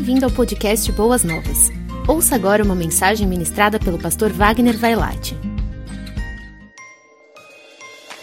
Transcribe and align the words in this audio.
Bem-vindo 0.00 0.24
ao 0.24 0.30
podcast 0.30 0.90
Boas 0.92 1.22
Novas. 1.22 1.68
Ouça 2.08 2.34
agora 2.34 2.64
uma 2.64 2.74
mensagem 2.74 3.26
ministrada 3.26 3.78
pelo 3.78 3.98
pastor 3.98 4.32
Wagner 4.32 4.74
Vailate. 4.74 5.36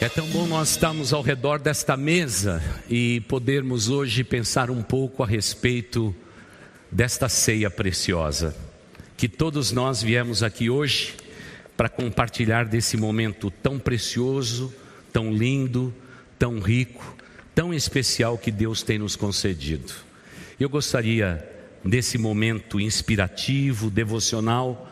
É 0.02 0.10
tão 0.10 0.26
bom 0.30 0.48
nós 0.48 0.72
estarmos 0.72 1.14
ao 1.14 1.22
redor 1.22 1.60
desta 1.60 1.96
mesa 1.96 2.64
e 2.90 3.22
podermos 3.22 3.90
hoje 3.90 4.24
pensar 4.24 4.72
um 4.72 4.82
pouco 4.82 5.22
a 5.22 5.28
respeito 5.28 6.16
desta 6.92 7.30
ceia 7.30 7.70
preciosa. 7.70 8.56
Que 9.16 9.30
todos 9.30 9.72
nós 9.72 10.02
viemos 10.02 10.42
aqui 10.42 10.72
hoje 10.72 11.14
para 11.78 11.88
compartilhar 11.88 12.66
desse 12.66 12.98
momento 12.98 13.52
tão 13.52 13.78
precioso, 13.78 14.74
tão 15.14 15.32
lindo, 15.32 15.94
tão 16.40 16.60
rico, 16.60 17.16
tão 17.54 17.72
especial 17.72 18.36
que 18.36 18.50
Deus 18.50 18.82
tem 18.82 18.98
nos 18.98 19.16
concedido. 19.16 19.94
Eu 20.60 20.70
gostaria, 20.70 21.57
nesse 21.88 22.18
momento 22.18 22.80
inspirativo, 22.80 23.90
devocional, 23.90 24.92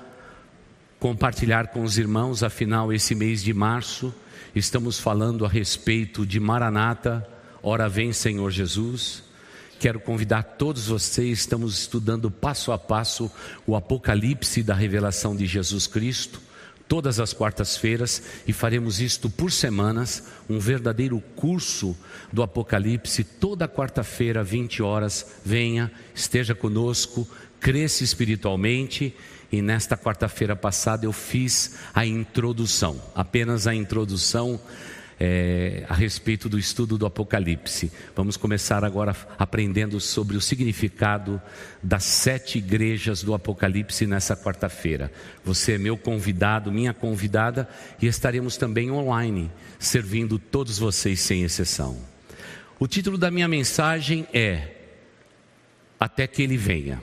compartilhar 0.97 1.67
com 1.67 1.83
os 1.83 1.97
irmãos, 1.97 2.41
afinal, 2.41 2.91
esse 2.93 3.13
mês 3.13 3.43
de 3.43 3.53
março, 3.53 4.15
estamos 4.55 4.97
falando 4.97 5.45
a 5.45 5.49
respeito 5.49 6.25
de 6.25 6.39
Maranata, 6.39 7.27
Ora 7.61 7.89
Vem 7.89 8.13
Senhor 8.13 8.49
Jesus. 8.49 9.23
Quero 9.77 9.99
convidar 9.99 10.43
todos 10.43 10.87
vocês, 10.87 11.39
estamos 11.39 11.77
estudando 11.79 12.31
passo 12.31 12.71
a 12.71 12.77
passo 12.77 13.29
o 13.67 13.75
Apocalipse 13.75 14.63
da 14.63 14.73
revelação 14.73 15.35
de 15.35 15.45
Jesus 15.45 15.87
Cristo 15.87 16.44
todas 16.87 17.19
as 17.19 17.33
quartas-feiras 17.33 18.21
e 18.47 18.53
faremos 18.53 18.99
isto 18.99 19.29
por 19.29 19.51
semanas, 19.51 20.23
um 20.49 20.59
verdadeiro 20.59 21.21
curso 21.35 21.95
do 22.31 22.43
Apocalipse, 22.43 23.23
toda 23.23 23.67
quarta-feira, 23.67 24.43
20 24.43 24.83
horas. 24.83 25.25
Venha, 25.43 25.91
esteja 26.13 26.53
conosco, 26.53 27.27
cresça 27.59 28.03
espiritualmente. 28.03 29.15
E 29.51 29.61
nesta 29.61 29.95
quarta-feira 29.95 30.55
passada 30.55 31.05
eu 31.05 31.13
fiz 31.13 31.75
a 31.93 32.05
introdução, 32.05 33.01
apenas 33.13 33.67
a 33.67 33.75
introdução 33.75 34.59
é, 35.19 35.85
a 35.87 35.93
respeito 35.93 36.49
do 36.49 36.59
estudo 36.59 36.97
do 36.97 37.05
Apocalipse. 37.05 37.91
Vamos 38.15 38.37
começar 38.37 38.83
agora 38.83 39.15
aprendendo 39.37 39.99
sobre 39.99 40.35
o 40.35 40.41
significado 40.41 41.41
das 41.81 42.03
sete 42.03 42.57
igrejas 42.57 43.23
do 43.23 43.33
Apocalipse 43.33 44.05
nessa 44.05 44.35
quarta-feira. 44.35 45.11
Você 45.43 45.73
é 45.73 45.77
meu 45.77 45.97
convidado, 45.97 46.71
minha 46.71 46.93
convidada, 46.93 47.67
e 48.01 48.07
estaremos 48.07 48.57
também 48.57 48.91
online, 48.91 49.51
servindo 49.79 50.37
todos 50.37 50.77
vocês 50.77 51.19
sem 51.21 51.43
exceção. 51.43 51.97
O 52.77 52.87
título 52.87 53.17
da 53.17 53.31
minha 53.31 53.47
mensagem 53.47 54.27
é 54.33 54.75
Até 55.99 56.27
que 56.27 56.41
Ele 56.41 56.57
venha. 56.57 57.01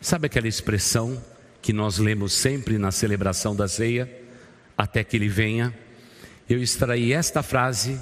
Sabe 0.00 0.26
aquela 0.26 0.48
expressão 0.48 1.22
que 1.62 1.72
nós 1.72 1.96
lemos 1.96 2.34
sempre 2.34 2.76
na 2.76 2.92
celebração 2.92 3.56
da 3.56 3.66
ceia? 3.66 4.10
Até 4.76 5.02
que 5.02 5.16
Ele 5.16 5.28
venha 5.28 5.72
eu 6.48 6.62
extraí 6.62 7.12
esta 7.12 7.42
frase 7.42 8.00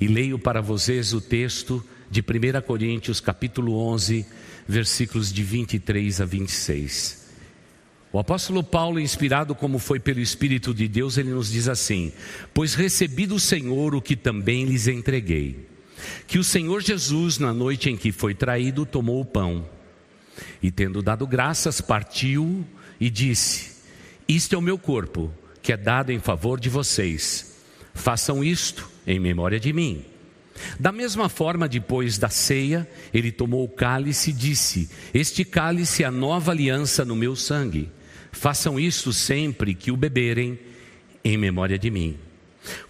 e 0.00 0.06
leio 0.06 0.38
para 0.38 0.60
vocês 0.60 1.12
o 1.12 1.20
texto 1.20 1.84
de 2.10 2.20
1 2.20 2.60
Coríntios, 2.66 3.20
capítulo 3.20 3.74
11, 3.76 4.26
versículos 4.66 5.32
de 5.32 5.42
23 5.42 6.20
a 6.20 6.24
26. 6.24 7.28
O 8.12 8.18
apóstolo 8.18 8.62
Paulo, 8.62 9.00
inspirado 9.00 9.54
como 9.54 9.78
foi 9.78 10.00
pelo 10.00 10.20
Espírito 10.20 10.72
de 10.72 10.88
Deus, 10.88 11.18
ele 11.18 11.30
nos 11.30 11.50
diz 11.50 11.68
assim: 11.68 12.12
Pois 12.54 12.74
recebi 12.74 13.26
do 13.26 13.38
Senhor 13.38 13.94
o 13.94 14.00
que 14.00 14.16
também 14.16 14.64
lhes 14.64 14.86
entreguei, 14.86 15.66
que 16.26 16.38
o 16.38 16.44
Senhor 16.44 16.80
Jesus, 16.82 17.38
na 17.38 17.52
noite 17.52 17.90
em 17.90 17.96
que 17.96 18.12
foi 18.12 18.34
traído, 18.34 18.86
tomou 18.86 19.20
o 19.20 19.26
pão 19.26 19.68
e, 20.62 20.70
tendo 20.70 21.02
dado 21.02 21.26
graças, 21.26 21.80
partiu 21.80 22.64
e 22.98 23.10
disse: 23.10 23.72
Isto 24.26 24.54
é 24.54 24.58
o 24.58 24.62
meu 24.62 24.78
corpo, 24.78 25.32
que 25.62 25.72
é 25.72 25.76
dado 25.76 26.10
em 26.10 26.18
favor 26.18 26.58
de 26.58 26.70
vocês. 26.70 27.57
Façam 27.94 28.42
isto 28.42 28.88
em 29.06 29.18
memória 29.18 29.58
de 29.58 29.72
mim. 29.72 30.04
Da 30.78 30.92
mesma 30.92 31.28
forma, 31.28 31.68
depois 31.68 32.18
da 32.18 32.28
ceia, 32.28 32.88
ele 33.12 33.30
tomou 33.30 33.64
o 33.64 33.68
cálice 33.68 34.30
e 34.30 34.32
disse: 34.32 34.90
Este 35.14 35.44
cálice 35.44 36.02
é 36.02 36.06
a 36.06 36.10
nova 36.10 36.50
aliança 36.52 37.04
no 37.04 37.16
meu 37.16 37.36
sangue. 37.36 37.88
Façam 38.32 38.78
isto 38.78 39.12
sempre 39.12 39.74
que 39.74 39.90
o 39.90 39.96
beberem, 39.96 40.58
em 41.24 41.36
memória 41.36 41.78
de 41.78 41.90
mim. 41.90 42.16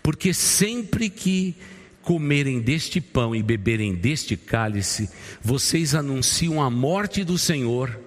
Porque 0.02 0.32
sempre 0.34 1.08
que 1.10 1.54
comerem 2.02 2.60
deste 2.60 3.00
pão 3.00 3.34
e 3.34 3.42
beberem 3.42 3.94
deste 3.94 4.36
cálice, 4.36 5.10
vocês 5.42 5.94
anunciam 5.94 6.62
a 6.62 6.70
morte 6.70 7.22
do 7.22 7.36
Senhor 7.36 7.98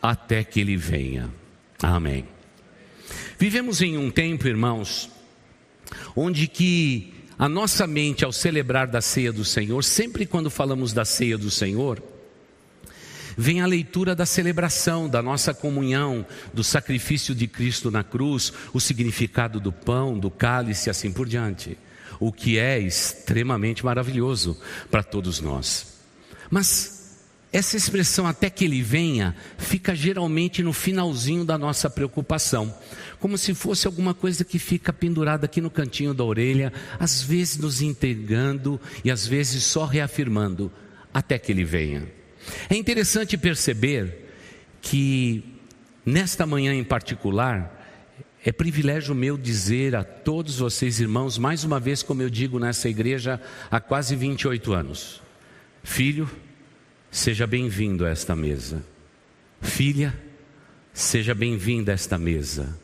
até 0.00 0.42
que 0.42 0.60
ele 0.60 0.76
venha. 0.76 1.30
Amém. 1.82 2.24
Vivemos 3.38 3.82
em 3.82 3.96
um 3.96 4.10
tempo, 4.10 4.48
irmãos, 4.48 5.10
onde 6.14 6.46
que 6.46 7.14
a 7.38 7.48
nossa 7.48 7.86
mente 7.86 8.24
ao 8.24 8.32
celebrar 8.32 8.86
da 8.86 9.00
ceia 9.00 9.32
do 9.32 9.44
Senhor, 9.44 9.82
sempre 9.82 10.26
quando 10.26 10.50
falamos 10.50 10.92
da 10.92 11.04
ceia 11.04 11.38
do 11.38 11.50
Senhor, 11.50 12.02
vem 13.36 13.62
a 13.62 13.66
leitura 13.66 14.14
da 14.14 14.26
celebração, 14.26 15.08
da 15.08 15.22
nossa 15.22 15.54
comunhão, 15.54 16.26
do 16.52 16.62
sacrifício 16.62 17.34
de 17.34 17.46
Cristo 17.46 17.90
na 17.90 18.04
cruz, 18.04 18.52
o 18.74 18.78
significado 18.78 19.58
do 19.58 19.72
pão, 19.72 20.18
do 20.18 20.30
cálice 20.30 20.88
e 20.88 20.90
assim 20.90 21.10
por 21.10 21.26
diante, 21.26 21.78
o 22.18 22.30
que 22.30 22.58
é 22.58 22.78
extremamente 22.78 23.84
maravilhoso 23.84 24.60
para 24.90 25.02
todos 25.02 25.40
nós. 25.40 25.94
Mas 26.50 26.99
essa 27.52 27.76
expressão 27.76 28.26
até 28.26 28.48
que 28.48 28.64
ele 28.64 28.80
venha 28.80 29.34
fica 29.58 29.94
geralmente 29.94 30.62
no 30.62 30.72
finalzinho 30.72 31.44
da 31.44 31.58
nossa 31.58 31.90
preocupação, 31.90 32.72
como 33.18 33.36
se 33.36 33.54
fosse 33.54 33.86
alguma 33.86 34.14
coisa 34.14 34.44
que 34.44 34.58
fica 34.58 34.92
pendurada 34.92 35.46
aqui 35.46 35.60
no 35.60 35.70
cantinho 35.70 36.14
da 36.14 36.22
orelha, 36.22 36.72
às 36.98 37.22
vezes 37.22 37.56
nos 37.58 37.82
intrigando 37.82 38.80
e 39.04 39.10
às 39.10 39.26
vezes 39.26 39.64
só 39.64 39.84
reafirmando 39.84 40.70
até 41.12 41.38
que 41.38 41.50
ele 41.50 41.64
venha. 41.64 42.06
É 42.68 42.76
interessante 42.76 43.36
perceber 43.36 44.30
que 44.80 45.44
nesta 46.06 46.46
manhã 46.46 46.72
em 46.72 46.84
particular, 46.84 47.78
é 48.44 48.50
privilégio 48.50 49.14
meu 49.14 49.36
dizer 49.36 49.94
a 49.94 50.02
todos 50.02 50.58
vocês, 50.58 51.00
irmãos, 51.00 51.36
mais 51.36 51.64
uma 51.64 51.78
vez, 51.78 52.02
como 52.02 52.22
eu 52.22 52.30
digo 52.30 52.58
nessa 52.58 52.88
igreja 52.88 53.40
há 53.70 53.80
quase 53.80 54.16
28 54.16 54.72
anos: 54.72 55.20
Filho, 55.82 56.30
Seja 57.10 57.44
bem-vindo 57.44 58.06
a 58.06 58.08
esta 58.08 58.36
mesa. 58.36 58.84
Filha, 59.60 60.16
seja 60.92 61.34
bem-vinda 61.34 61.90
a 61.90 61.94
esta 61.94 62.16
mesa. 62.16 62.78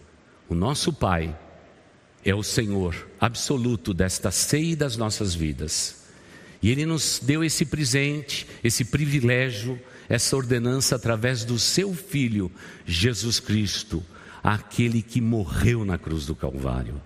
O 0.48 0.54
nosso 0.54 0.92
Pai 0.92 1.38
é 2.24 2.34
o 2.34 2.42
Senhor 2.42 3.08
absoluto 3.20 3.94
desta 3.94 4.32
ceia 4.32 4.72
e 4.72 4.76
das 4.76 4.96
nossas 4.96 5.32
vidas. 5.32 6.06
E 6.60 6.72
Ele 6.72 6.84
nos 6.84 7.20
deu 7.22 7.44
esse 7.44 7.64
presente, 7.64 8.48
esse 8.64 8.84
privilégio, 8.86 9.80
essa 10.08 10.36
ordenança 10.36 10.96
através 10.96 11.44
do 11.44 11.56
Seu 11.56 11.94
Filho, 11.94 12.50
Jesus 12.84 13.38
Cristo, 13.38 14.04
aquele 14.42 15.02
que 15.02 15.20
morreu 15.20 15.84
na 15.84 15.96
cruz 15.96 16.26
do 16.26 16.34
Calvário, 16.34 17.00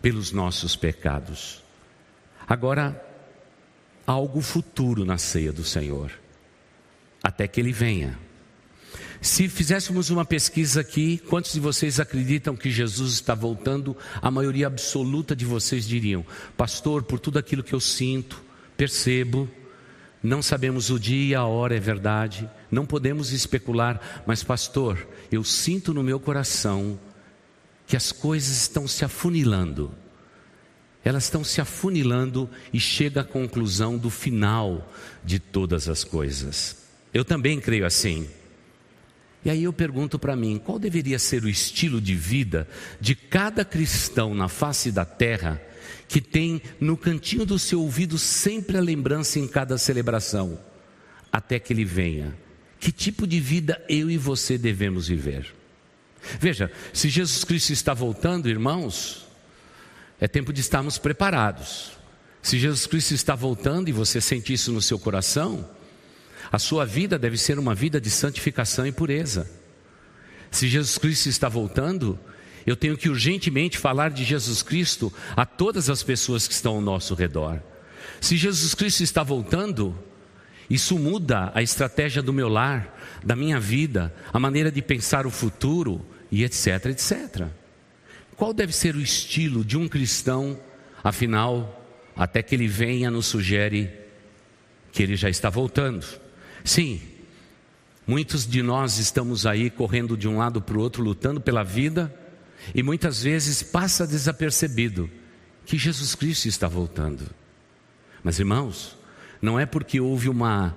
pelos 0.00 0.30
nossos 0.30 0.76
pecados. 0.76 1.60
Agora, 2.46 3.04
algo 4.06 4.40
futuro 4.40 5.04
na 5.04 5.18
ceia 5.18 5.52
do 5.52 5.64
Senhor 5.64 6.21
até 7.22 7.46
que 7.46 7.60
ele 7.60 7.72
venha. 7.72 8.18
Se 9.22 9.48
fizéssemos 9.48 10.10
uma 10.10 10.24
pesquisa 10.24 10.80
aqui, 10.80 11.16
quantos 11.28 11.52
de 11.52 11.60
vocês 11.60 12.00
acreditam 12.00 12.56
que 12.56 12.70
Jesus 12.72 13.14
está 13.14 13.36
voltando? 13.36 13.96
A 14.20 14.32
maioria 14.32 14.66
absoluta 14.66 15.36
de 15.36 15.44
vocês 15.44 15.86
diriam: 15.86 16.26
Pastor, 16.56 17.04
por 17.04 17.20
tudo 17.20 17.38
aquilo 17.38 17.62
que 17.62 17.72
eu 17.72 17.78
sinto, 17.78 18.42
percebo, 18.76 19.48
não 20.20 20.42
sabemos 20.42 20.90
o 20.90 20.98
dia 20.98 21.24
e 21.24 21.34
a 21.36 21.44
hora, 21.44 21.76
é 21.76 21.80
verdade, 21.80 22.50
não 22.68 22.84
podemos 22.84 23.30
especular, 23.30 24.22
mas, 24.26 24.42
pastor, 24.42 25.06
eu 25.30 25.44
sinto 25.44 25.94
no 25.94 26.02
meu 26.02 26.18
coração 26.18 26.98
que 27.86 27.96
as 27.96 28.10
coisas 28.10 28.62
estão 28.62 28.88
se 28.88 29.04
afunilando. 29.04 29.94
Elas 31.04 31.24
estão 31.24 31.44
se 31.44 31.60
afunilando 31.60 32.50
e 32.72 32.80
chega 32.80 33.20
à 33.20 33.24
conclusão 33.24 33.96
do 33.96 34.10
final 34.10 34.92
de 35.24 35.38
todas 35.38 35.88
as 35.88 36.02
coisas. 36.02 36.81
Eu 37.12 37.24
também 37.24 37.60
creio 37.60 37.84
assim. 37.84 38.28
E 39.44 39.50
aí 39.50 39.64
eu 39.64 39.72
pergunto 39.72 40.18
para 40.18 40.36
mim, 40.36 40.58
qual 40.58 40.78
deveria 40.78 41.18
ser 41.18 41.42
o 41.42 41.48
estilo 41.48 42.00
de 42.00 42.14
vida 42.14 42.68
de 43.00 43.14
cada 43.14 43.64
cristão 43.64 44.34
na 44.34 44.48
face 44.48 44.92
da 44.92 45.04
terra 45.04 45.60
que 46.06 46.20
tem 46.20 46.62
no 46.80 46.96
cantinho 46.96 47.44
do 47.44 47.58
seu 47.58 47.80
ouvido 47.80 48.18
sempre 48.18 48.76
a 48.76 48.80
lembrança 48.80 49.38
em 49.38 49.48
cada 49.48 49.76
celebração, 49.78 50.58
até 51.32 51.58
que 51.58 51.72
ele 51.72 51.84
venha? 51.84 52.36
Que 52.78 52.92
tipo 52.92 53.26
de 53.26 53.40
vida 53.40 53.82
eu 53.88 54.10
e 54.10 54.16
você 54.16 54.56
devemos 54.56 55.08
viver? 55.08 55.52
Veja, 56.38 56.70
se 56.92 57.08
Jesus 57.08 57.42
Cristo 57.42 57.72
está 57.72 57.92
voltando, 57.92 58.48
irmãos, 58.48 59.26
é 60.20 60.28
tempo 60.28 60.52
de 60.52 60.60
estarmos 60.60 60.98
preparados. 60.98 61.92
Se 62.40 62.58
Jesus 62.58 62.86
Cristo 62.86 63.12
está 63.12 63.34
voltando 63.34 63.88
e 63.88 63.92
você 63.92 64.20
sente 64.20 64.52
isso 64.52 64.70
no 64.72 64.80
seu 64.80 64.98
coração, 64.98 65.68
A 66.52 66.58
sua 66.58 66.84
vida 66.84 67.18
deve 67.18 67.38
ser 67.38 67.58
uma 67.58 67.74
vida 67.74 67.98
de 67.98 68.10
santificação 68.10 68.86
e 68.86 68.92
pureza. 68.92 69.50
Se 70.50 70.68
Jesus 70.68 70.98
Cristo 70.98 71.30
está 71.30 71.48
voltando, 71.48 72.20
eu 72.66 72.76
tenho 72.76 72.94
que 72.94 73.08
urgentemente 73.08 73.78
falar 73.78 74.10
de 74.10 74.22
Jesus 74.22 74.62
Cristo 74.62 75.10
a 75.34 75.46
todas 75.46 75.88
as 75.88 76.02
pessoas 76.02 76.46
que 76.46 76.52
estão 76.52 76.74
ao 76.74 76.80
nosso 76.82 77.14
redor. 77.14 77.62
Se 78.20 78.36
Jesus 78.36 78.74
Cristo 78.74 79.02
está 79.02 79.22
voltando, 79.22 79.98
isso 80.68 80.98
muda 80.98 81.50
a 81.54 81.62
estratégia 81.62 82.20
do 82.20 82.34
meu 82.34 82.50
lar, 82.50 83.00
da 83.24 83.34
minha 83.34 83.58
vida, 83.58 84.14
a 84.30 84.38
maneira 84.38 84.70
de 84.70 84.82
pensar 84.82 85.26
o 85.26 85.30
futuro 85.30 86.04
e 86.30 86.44
etc, 86.44 86.86
etc. 86.86 87.46
Qual 88.36 88.52
deve 88.52 88.74
ser 88.74 88.94
o 88.94 89.00
estilo 89.00 89.64
de 89.64 89.78
um 89.78 89.88
cristão, 89.88 90.60
afinal, 91.02 91.82
até 92.14 92.42
que 92.42 92.54
ele 92.54 92.68
venha 92.68 93.10
nos 93.10 93.24
sugere 93.24 93.90
que 94.92 95.02
ele 95.02 95.16
já 95.16 95.30
está 95.30 95.48
voltando? 95.48 96.20
Sim, 96.64 97.00
muitos 98.06 98.46
de 98.46 98.62
nós 98.62 98.98
estamos 98.98 99.46
aí 99.46 99.70
correndo 99.70 100.16
de 100.16 100.28
um 100.28 100.38
lado 100.38 100.62
para 100.62 100.76
o 100.76 100.80
outro, 100.80 101.02
lutando 101.02 101.40
pela 101.40 101.62
vida, 101.62 102.14
e 102.74 102.82
muitas 102.82 103.22
vezes 103.22 103.62
passa 103.62 104.06
desapercebido 104.06 105.10
que 105.66 105.76
Jesus 105.76 106.14
Cristo 106.14 106.46
está 106.46 106.68
voltando. 106.68 107.28
Mas 108.22 108.38
irmãos, 108.38 108.96
não 109.40 109.58
é 109.58 109.66
porque 109.66 110.00
houve 110.00 110.28
uma, 110.28 110.76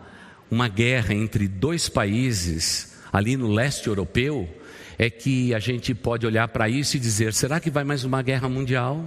uma 0.50 0.68
guerra 0.68 1.14
entre 1.14 1.48
dois 1.48 1.88
países 1.88 2.96
ali 3.14 3.38
no 3.38 3.52
leste 3.52 3.88
europeu, 3.88 4.50
é 4.98 5.10
que 5.10 5.54
a 5.54 5.60
gente 5.60 5.94
pode 5.94 6.26
olhar 6.26 6.48
para 6.48 6.68
isso 6.68 6.98
e 6.98 7.00
dizer: 7.00 7.34
será 7.34 7.60
que 7.60 7.70
vai 7.70 7.84
mais 7.84 8.04
uma 8.04 8.22
guerra 8.22 8.50
mundial? 8.50 9.06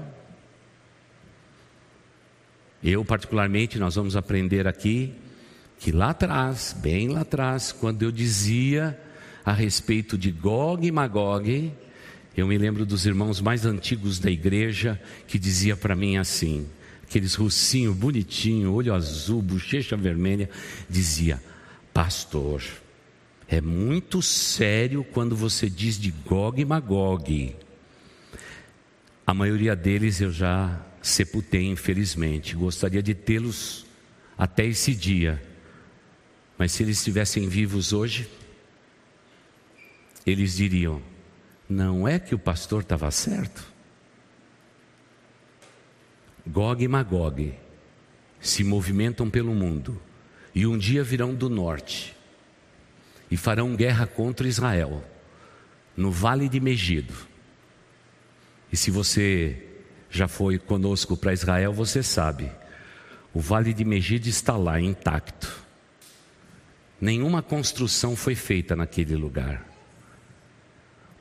Eu, 2.83 3.05
particularmente, 3.05 3.79
nós 3.79 3.97
vamos 3.97 4.15
aprender 4.15 4.69
aqui 4.69 5.13
que 5.79 5.93
lá 5.93 6.11
atrás, 6.11 6.75
bem 6.79 7.09
lá 7.09 7.21
atrás, 7.21 7.73
quando 7.73 8.03
eu 8.03 8.11
dizia 8.11 8.99
a 9.45 9.53
respeito 9.53 10.19
de 10.19 10.31
Gog 10.31 10.87
e 10.87 10.91
Magog, 10.91 11.73
eu 12.37 12.47
me 12.47 12.59
lembro 12.59 12.85
dos 12.85 13.07
irmãos 13.07 13.41
mais 13.41 13.65
antigos 13.65 14.19
da 14.19 14.31
igreja 14.31 15.01
que 15.27 15.39
dizia 15.39 15.77
para 15.77 15.95
mim 15.95 16.17
assim: 16.17 16.67
aqueles 17.03 17.35
russinho 17.35 17.95
bonitinho, 17.95 18.73
olho 18.73 18.93
azul, 18.93 19.41
bochecha 19.41 19.97
vermelha, 19.97 20.51
dizia: 20.89 21.43
Pastor, 21.95 22.63
é 23.49 23.61
muito 23.61 24.21
sério 24.21 25.03
quando 25.03 25.35
você 25.35 25.71
diz 25.71 25.99
de 25.99 26.11
Gog 26.11 26.61
e 26.61 26.65
Magog. 26.65 27.57
A 29.27 29.35
maioria 29.35 29.75
deles 29.75 30.21
eu 30.21 30.31
já 30.31 30.85
sepultei, 31.01 31.67
infelizmente. 31.67 32.55
Gostaria 32.55 33.03
de 33.03 33.15
tê-los 33.15 33.87
até 34.37 34.67
esse 34.67 34.95
dia. 34.95 35.48
Mas 36.59 36.73
se 36.73 36.83
eles 36.83 36.99
estivessem 36.99 37.49
vivos 37.49 37.93
hoje, 37.93 38.29
eles 40.27 40.57
diriam: 40.57 41.01
não 41.69 42.07
é 42.07 42.19
que 42.19 42.35
o 42.35 42.39
pastor 42.39 42.83
estava 42.83 43.11
certo? 43.13 43.65
Gog 46.45 46.83
e 46.83 46.89
Magog 46.89 47.55
se 48.41 48.65
movimentam 48.65 49.31
pelo 49.31 49.55
mundo 49.55 50.01
e 50.55 50.67
um 50.67 50.77
dia 50.77 51.05
virão 51.05 51.35
do 51.35 51.49
norte 51.49 52.17
e 53.31 53.37
farão 53.37 53.77
guerra 53.77 54.07
contra 54.07 54.49
Israel 54.49 55.05
no 55.97 56.11
vale 56.11 56.49
de 56.49 56.59
Megido. 56.59 57.15
E 58.73 58.77
se 58.77 58.91
você 58.91 59.67
já 60.11 60.27
foi 60.27 60.59
conosco 60.59 61.17
para 61.17 61.33
Israel, 61.33 61.73
você 61.73 62.03
sabe, 62.03 62.51
o 63.35 63.41
vale 63.41 63.75
de 63.75 63.85
Megido 63.85 64.29
está 64.29 64.57
lá 64.57 64.81
intacto. 64.81 65.68
Nenhuma 67.01 67.43
construção 67.43 68.17
foi 68.17 68.35
feita 68.35 68.75
naquele 68.75 69.15
lugar, 69.15 69.65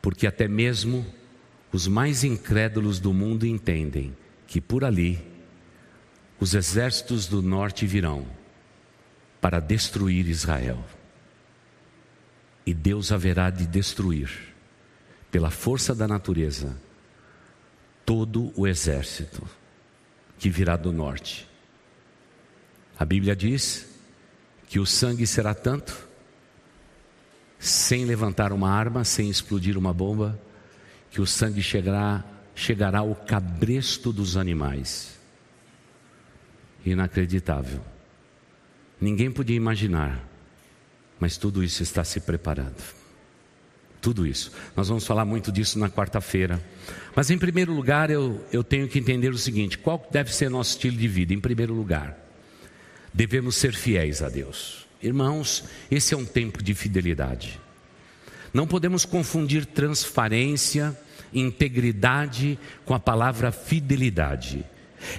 porque 0.01 0.25
até 0.25 0.47
mesmo 0.47 1.05
os 1.71 1.87
mais 1.87 2.23
incrédulos 2.23 2.99
do 2.99 3.13
mundo 3.13 3.45
entendem 3.45 4.15
que 4.47 4.59
por 4.59 4.83
ali 4.83 5.23
os 6.39 6.55
exércitos 6.55 7.27
do 7.27 7.41
norte 7.41 7.85
virão 7.85 8.25
para 9.39 9.59
destruir 9.59 10.27
Israel. 10.27 10.83
E 12.65 12.73
Deus 12.73 13.11
haverá 13.11 13.49
de 13.49 13.65
destruir, 13.65 14.29
pela 15.31 15.49
força 15.49 15.93
da 15.93 16.07
natureza, 16.07 16.75
todo 18.05 18.51
o 18.55 18.67
exército 18.67 19.47
que 20.39 20.49
virá 20.49 20.75
do 20.75 20.91
norte. 20.91 21.47
A 22.97 23.05
Bíblia 23.05 23.35
diz 23.35 23.86
que 24.67 24.79
o 24.79 24.85
sangue 24.85 25.25
será 25.25 25.55
tanto, 25.55 26.07
sem 27.57 28.05
levantar 28.05 28.51
uma 28.51 28.69
arma, 28.69 29.03
sem 29.03 29.29
explodir 29.29 29.77
uma 29.77 29.93
bomba, 29.93 30.39
que 31.09 31.19
o 31.19 31.25
sangue 31.25 31.61
chegará 31.61 32.23
chegará 32.57 33.03
o 33.03 33.13
cabresto 33.13 34.11
dos 34.11 34.35
animais. 34.35 35.15
Inacreditável. 36.83 37.81
Ninguém 38.99 39.31
podia 39.31 39.55
imaginar, 39.55 40.27
mas 41.19 41.37
tudo 41.37 41.63
isso 41.63 41.83
está 41.83 42.03
se 42.03 42.19
preparando. 42.19 42.81
Tudo 44.01 44.25
isso. 44.25 44.51
Nós 44.75 44.87
vamos 44.87 45.05
falar 45.05 45.23
muito 45.23 45.51
disso 45.51 45.77
na 45.77 45.89
quarta-feira. 45.89 46.63
Mas, 47.15 47.29
em 47.29 47.37
primeiro 47.37 47.73
lugar, 47.73 48.09
eu, 48.09 48.43
eu 48.51 48.63
tenho 48.63 48.87
que 48.87 48.97
entender 48.99 49.29
o 49.29 49.37
seguinte: 49.37 49.77
qual 49.77 50.07
deve 50.11 50.33
ser 50.33 50.49
nosso 50.49 50.71
estilo 50.71 50.97
de 50.97 51.07
vida? 51.07 51.33
Em 51.33 51.39
primeiro 51.39 51.73
lugar, 51.73 52.17
devemos 53.17 53.55
ser 53.55 53.73
fiéis 53.73 54.21
a 54.21 54.29
Deus. 54.29 54.85
Irmãos, 55.01 55.63
esse 55.89 56.13
é 56.13 56.17
um 56.17 56.23
tempo 56.23 56.61
de 56.61 56.75
fidelidade. 56.75 57.59
Não 58.53 58.67
podemos 58.67 59.05
confundir 59.05 59.65
transparência 59.65 60.95
integridade 61.33 62.59
com 62.85 62.93
a 62.93 62.99
palavra 62.99 63.51
fidelidade. 63.51 64.63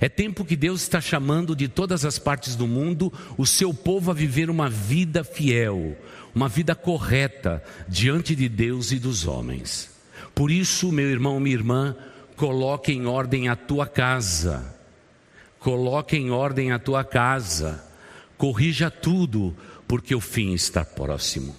É 0.01 0.09
tempo 0.09 0.45
que 0.45 0.55
Deus 0.55 0.83
está 0.83 1.01
chamando 1.01 1.57
de 1.57 1.67
todas 1.67 2.05
as 2.05 2.21
partes 2.21 2.55
do 2.55 2.69
mundo 2.69 3.13
o 3.37 3.45
seu 3.45 3.75
povo 3.75 4.13
a 4.13 4.15
viver 4.15 4.49
uma 4.49 4.71
vida 4.71 5.25
fiel, 5.25 5.97
uma 6.33 6.49
vida 6.49 6.77
correta 6.77 7.63
diante 7.89 8.37
de 8.37 8.49
Deus 8.49 8.93
e 8.93 8.99
dos 9.01 9.27
homens. 9.27 9.91
Por 10.37 10.53
isso, 10.53 10.93
meu 10.93 11.11
irmão, 11.11 11.41
minha 11.41 11.57
irmã, 11.57 11.97
coloque 12.37 12.93
em 12.93 13.07
ordem 13.07 13.49
a 13.49 13.57
tua 13.57 13.89
casa. 13.89 14.73
Coloque 15.59 16.17
em 16.17 16.31
ordem 16.31 16.71
a 16.71 16.79
tua 16.79 17.03
casa. 17.03 17.88
Corrija 18.39 18.89
tudo, 18.89 19.55
porque 19.87 20.15
o 20.15 20.21
fim 20.21 20.55
está 20.55 20.85
próximo. 20.85 21.55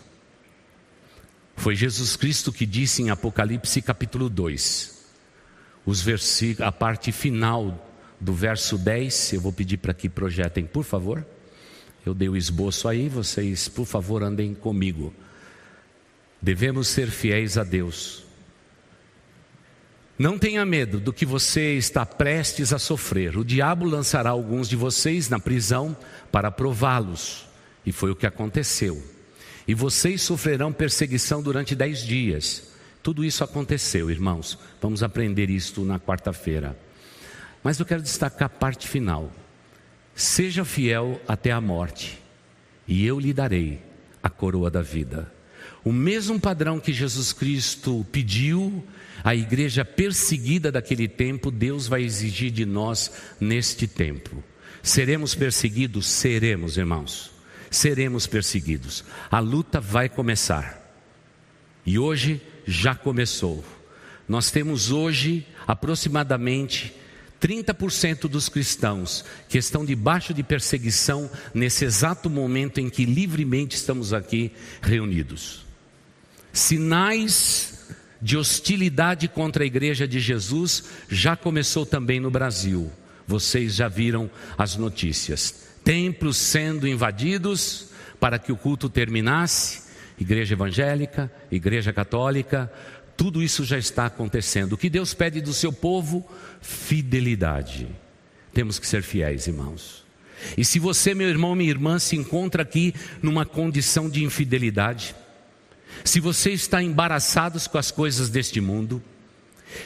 Foi 1.57 1.75
Jesus 1.75 2.15
Cristo 2.15 2.53
que 2.53 2.65
disse 2.65 3.03
em 3.03 3.09
Apocalipse 3.09 3.81
capítulo 3.81 4.29
2, 4.29 4.97
os 5.85 6.01
versículos, 6.01 6.65
a 6.65 6.71
parte 6.71 7.11
final 7.11 7.85
do 8.17 8.33
verso 8.33 8.77
10, 8.77 9.33
eu 9.33 9.41
vou 9.41 9.51
pedir 9.51 9.77
para 9.77 9.93
que 9.93 10.07
projetem, 10.07 10.65
por 10.65 10.85
favor. 10.85 11.25
Eu 12.05 12.13
dei 12.13 12.29
o 12.29 12.37
esboço 12.37 12.87
aí, 12.87 13.09
vocês, 13.09 13.67
por 13.67 13.85
favor, 13.85 14.23
andem 14.23 14.53
comigo. 14.53 15.13
Devemos 16.41 16.87
ser 16.87 17.11
fiéis 17.11 17.57
a 17.57 17.63
Deus. 17.65 18.23
Não 20.19 20.37
tenha 20.37 20.63
medo 20.65 20.99
do 20.99 21.11
que 21.11 21.25
você 21.25 21.75
está 21.77 22.05
prestes 22.05 22.71
a 22.73 22.77
sofrer. 22.77 23.37
O 23.37 23.45
diabo 23.45 23.85
lançará 23.85 24.29
alguns 24.29 24.69
de 24.69 24.75
vocês 24.75 25.29
na 25.29 25.39
prisão 25.39 25.97
para 26.31 26.51
prová-los. 26.51 27.47
E 27.85 27.91
foi 27.91 28.11
o 28.11 28.15
que 28.15 28.27
aconteceu 28.27 29.01
e 29.69 29.73
vocês 29.75 30.23
sofrerão 30.23 30.73
perseguição 30.73 31.43
durante 31.43 31.75
dez 31.75 31.99
dias. 31.99 32.71
Tudo 33.03 33.23
isso 33.23 33.43
aconteceu, 33.43 34.09
irmãos. 34.09 34.57
Vamos 34.81 35.03
aprender 35.03 35.47
isto 35.47 35.85
na 35.85 35.99
quarta-feira. 35.99 36.75
Mas 37.63 37.79
eu 37.79 37.85
quero 37.85 38.01
destacar 38.01 38.47
a 38.47 38.49
parte 38.49 38.87
final. 38.87 39.31
Seja 40.15 40.65
fiel 40.65 41.21
até 41.27 41.51
a 41.51 41.61
morte, 41.61 42.19
e 42.87 43.05
eu 43.05 43.19
lhe 43.19 43.31
darei 43.31 43.79
a 44.23 44.29
coroa 44.29 44.71
da 44.71 44.81
vida. 44.81 45.31
O 45.85 45.93
mesmo 45.93 46.39
padrão 46.39 46.79
que 46.79 46.91
Jesus 46.91 47.31
Cristo 47.31 48.03
pediu 48.11 48.83
à 49.23 49.35
igreja 49.35 49.83
perseguida 49.83 50.71
daquele 50.71 51.07
tempo, 51.07 51.51
Deus 51.51 51.87
vai 51.87 52.03
exigir 52.03 52.51
de 52.51 52.65
nós 52.65 53.11
neste 53.39 53.87
tempo. 53.87 54.43
Seremos 54.81 55.35
perseguidos? 55.35 56.07
Seremos, 56.07 56.77
irmãos 56.77 57.39
seremos 57.69 58.25
perseguidos. 58.27 59.03
A 59.29 59.39
luta 59.39 59.79
vai 59.79 60.09
começar. 60.09 60.77
E 61.85 61.97
hoje 61.97 62.41
já 62.65 62.95
começou. 62.95 63.63
Nós 64.27 64.51
temos 64.51 64.91
hoje 64.91 65.45
aproximadamente 65.67 66.93
30% 67.41 68.27
dos 68.27 68.49
cristãos 68.49 69.23
que 69.47 69.57
estão 69.57 69.85
debaixo 69.85 70.33
de 70.33 70.43
perseguição 70.43 71.29
nesse 71.53 71.85
exato 71.85 72.29
momento 72.29 72.79
em 72.79 72.89
que 72.89 73.05
livremente 73.05 73.75
estamos 73.75 74.13
aqui 74.13 74.51
reunidos. 74.81 75.65
Sinais 76.51 77.78
de 78.21 78.37
hostilidade 78.37 79.27
contra 79.27 79.63
a 79.63 79.67
igreja 79.67 80.07
de 80.07 80.19
Jesus 80.19 80.83
já 81.09 81.35
começou 81.35 81.85
também 81.85 82.19
no 82.19 82.29
Brasil. 82.29 82.91
Vocês 83.27 83.75
já 83.75 83.87
viram 83.87 84.29
as 84.57 84.75
notícias 84.75 85.69
templos 85.83 86.37
sendo 86.37 86.87
invadidos, 86.87 87.87
para 88.19 88.37
que 88.37 88.51
o 88.51 88.57
culto 88.57 88.89
terminasse, 88.89 89.81
igreja 90.19 90.53
evangélica, 90.53 91.31
igreja 91.51 91.93
católica, 91.93 92.71
tudo 93.17 93.41
isso 93.41 93.63
já 93.63 93.77
está 93.77 94.05
acontecendo. 94.05 94.73
O 94.73 94.77
que 94.77 94.89
Deus 94.89 95.13
pede 95.13 95.41
do 95.41 95.53
seu 95.53 95.73
povo? 95.73 96.29
Fidelidade. 96.61 97.87
Temos 98.53 98.77
que 98.77 98.87
ser 98.87 99.01
fiéis, 99.01 99.47
irmãos. 99.47 100.05
E 100.57 100.63
se 100.63 100.79
você, 100.79 101.13
meu 101.13 101.27
irmão, 101.27 101.55
minha 101.55 101.69
irmã, 101.69 101.97
se 101.97 102.15
encontra 102.15 102.63
aqui 102.63 102.93
numa 103.21 103.45
condição 103.45 104.09
de 104.09 104.23
infidelidade, 104.23 105.15
se 106.03 106.19
você 106.19 106.51
está 106.51 106.81
embaraçado 106.81 107.59
com 107.69 107.77
as 107.77 107.91
coisas 107.91 108.29
deste 108.29 108.59
mundo, 108.61 109.01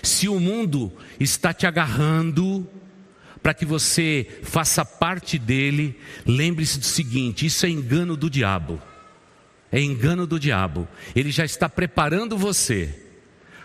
se 0.02 0.28
o 0.28 0.40
mundo 0.40 0.92
está 1.20 1.54
te 1.54 1.66
agarrando 1.68 2.68
para 3.42 3.54
que 3.54 3.66
você 3.66 4.26
faça 4.44 4.86
parte 4.86 5.38
dele, 5.38 6.00
lembre-se 6.26 6.80
do 6.80 6.86
seguinte: 6.86 7.46
isso 7.46 7.66
é 7.66 7.70
engano 7.70 8.16
do 8.16 8.30
diabo. 8.30 8.82
É 9.72 9.82
engano 9.82 10.26
do 10.28 10.40
diabo. 10.40 10.88
Ele 11.16 11.32
já 11.32 11.44
está 11.44 11.68
preparando 11.68 12.38
você 12.38 13.04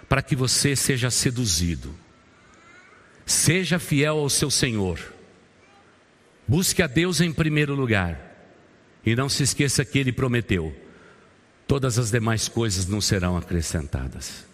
para 0.08 0.22
que 0.22 0.34
você 0.34 0.74
seja 0.74 1.10
seduzido. 1.10 1.94
Seja 3.26 3.78
fiel 3.78 4.16
ao 4.16 4.30
seu 4.30 4.50
Senhor. 4.50 4.98
Busque 6.46 6.82
a 6.82 6.86
Deus 6.86 7.20
em 7.20 7.30
primeiro 7.30 7.74
lugar. 7.74 8.18
E 9.04 9.14
não 9.14 9.28
se 9.28 9.42
esqueça 9.42 9.84
que 9.84 9.98
Ele 9.98 10.10
prometeu: 10.10 10.74
todas 11.68 11.98
as 11.98 12.10
demais 12.10 12.48
coisas 12.48 12.86
não 12.86 13.00
serão 13.00 13.36
acrescentadas. 13.36 14.44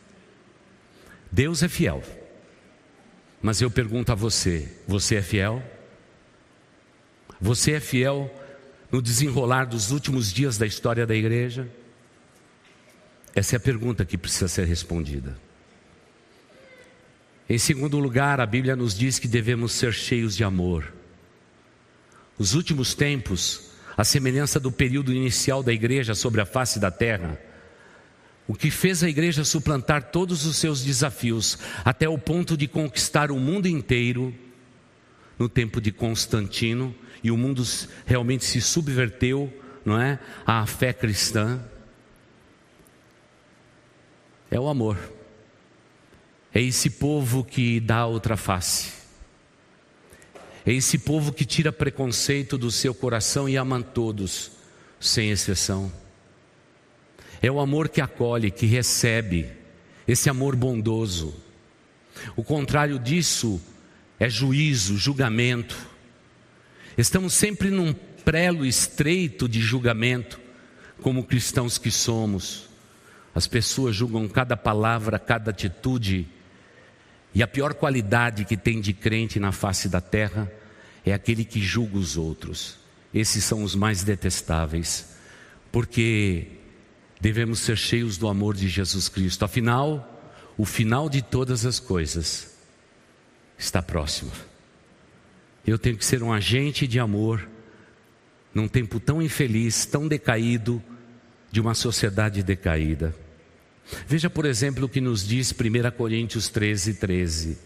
Deus 1.30 1.62
é 1.62 1.68
fiel. 1.68 2.02
Mas 3.40 3.60
eu 3.60 3.70
pergunto 3.70 4.12
a 4.12 4.14
você: 4.14 4.68
você 4.86 5.16
é 5.16 5.22
fiel? 5.22 5.62
Você 7.40 7.72
é 7.72 7.80
fiel 7.80 8.32
no 8.90 9.00
desenrolar 9.00 9.64
dos 9.64 9.90
últimos 9.90 10.32
dias 10.32 10.58
da 10.58 10.66
história 10.66 11.06
da 11.06 11.14
igreja? 11.14 11.68
Essa 13.34 13.56
é 13.56 13.58
a 13.58 13.60
pergunta 13.60 14.04
que 14.04 14.18
precisa 14.18 14.48
ser 14.48 14.66
respondida. 14.66 15.36
Em 17.48 17.58
segundo 17.58 17.98
lugar, 17.98 18.40
a 18.40 18.46
Bíblia 18.46 18.74
nos 18.74 18.96
diz 18.96 19.18
que 19.18 19.28
devemos 19.28 19.72
ser 19.72 19.92
cheios 19.92 20.36
de 20.36 20.42
amor. 20.42 20.92
Os 22.38 22.54
últimos 22.54 22.94
tempos, 22.94 23.70
a 23.96 24.04
semelhança 24.04 24.58
do 24.58 24.72
período 24.72 25.12
inicial 25.12 25.62
da 25.62 25.72
igreja 25.72 26.14
sobre 26.14 26.40
a 26.40 26.46
face 26.46 26.78
da 26.78 26.90
terra, 26.90 27.38
o 28.46 28.54
que 28.54 28.70
fez 28.70 29.02
a 29.02 29.08
igreja 29.08 29.44
suplantar 29.44 30.10
todos 30.10 30.44
os 30.44 30.56
seus 30.56 30.82
desafios 30.82 31.58
até 31.84 32.08
o 32.08 32.18
ponto 32.18 32.56
de 32.56 32.68
conquistar 32.68 33.30
o 33.30 33.38
mundo 33.38 33.66
inteiro 33.66 34.34
no 35.38 35.48
tempo 35.48 35.80
de 35.80 35.90
Constantino 35.90 36.94
e 37.22 37.30
o 37.30 37.36
mundo 37.36 37.62
realmente 38.04 38.44
se 38.44 38.60
subverteu, 38.60 39.52
não 39.84 39.98
é, 39.98 40.18
à 40.46 40.66
fé 40.66 40.92
cristã. 40.92 41.60
É 44.50 44.60
o 44.60 44.68
amor. 44.68 44.98
É 46.52 46.60
esse 46.60 46.90
povo 46.90 47.42
que 47.42 47.80
dá 47.80 48.06
outra 48.06 48.36
face. 48.36 49.03
É 50.66 50.72
esse 50.72 50.98
povo 50.98 51.32
que 51.32 51.44
tira 51.44 51.70
preconceito 51.70 52.56
do 52.56 52.70
seu 52.70 52.94
coração 52.94 53.48
e 53.48 53.56
ama 53.56 53.82
todos, 53.82 54.52
sem 54.98 55.30
exceção. 55.30 55.92
É 57.42 57.50
o 57.50 57.60
amor 57.60 57.90
que 57.90 58.00
acolhe, 58.00 58.50
que 58.50 58.64
recebe, 58.64 59.50
esse 60.08 60.30
amor 60.30 60.56
bondoso. 60.56 61.34
O 62.34 62.42
contrário 62.42 62.98
disso 62.98 63.60
é 64.18 64.28
juízo, 64.28 64.96
julgamento. 64.96 65.76
Estamos 66.96 67.34
sempre 67.34 67.70
num 67.70 67.92
prelo 68.24 68.64
estreito 68.64 69.46
de 69.46 69.60
julgamento, 69.60 70.40
como 71.02 71.24
cristãos 71.24 71.76
que 71.76 71.90
somos. 71.90 72.70
As 73.34 73.46
pessoas 73.46 73.94
julgam 73.94 74.26
cada 74.28 74.56
palavra, 74.56 75.18
cada 75.18 75.50
atitude, 75.50 76.26
e 77.34 77.42
a 77.42 77.48
pior 77.48 77.74
qualidade 77.74 78.44
que 78.44 78.56
tem 78.56 78.80
de 78.80 78.92
crente 78.92 79.40
na 79.40 79.50
face 79.50 79.88
da 79.88 80.00
terra 80.00 80.50
é 81.04 81.12
aquele 81.12 81.44
que 81.44 81.60
julga 81.60 81.98
os 81.98 82.16
outros. 82.16 82.78
Esses 83.12 83.44
são 83.44 83.62
os 83.62 83.74
mais 83.74 84.04
detestáveis, 84.04 85.16
porque 85.72 86.46
devemos 87.20 87.60
ser 87.60 87.76
cheios 87.76 88.16
do 88.16 88.28
amor 88.28 88.54
de 88.54 88.68
Jesus 88.68 89.08
Cristo. 89.08 89.44
Afinal, 89.44 90.32
o 90.56 90.64
final 90.64 91.08
de 91.08 91.22
todas 91.22 91.66
as 91.66 91.80
coisas 91.80 92.56
está 93.58 93.82
próximo. 93.82 94.30
Eu 95.66 95.78
tenho 95.78 95.96
que 95.96 96.04
ser 96.04 96.22
um 96.22 96.32
agente 96.32 96.86
de 96.86 97.00
amor 97.00 97.48
num 98.54 98.68
tempo 98.68 99.00
tão 99.00 99.20
infeliz, 99.20 99.84
tão 99.84 100.06
decaído, 100.06 100.82
de 101.50 101.60
uma 101.60 101.74
sociedade 101.74 102.42
decaída. 102.42 103.14
Veja, 104.06 104.30
por 104.30 104.46
exemplo, 104.46 104.86
o 104.86 104.88
que 104.88 105.00
nos 105.00 105.26
diz 105.26 105.52
1 105.52 105.96
Coríntios 105.96 106.48
13, 106.48 106.94
13. 106.94 107.58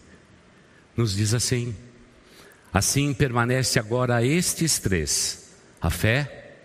Nos 0.95 1.15
diz 1.15 1.33
assim: 1.33 1.75
Assim 2.73 3.13
permanece 3.13 3.79
agora 3.79 4.23
estes 4.23 4.79
três: 4.79 5.55
a 5.81 5.89
fé, 5.89 6.55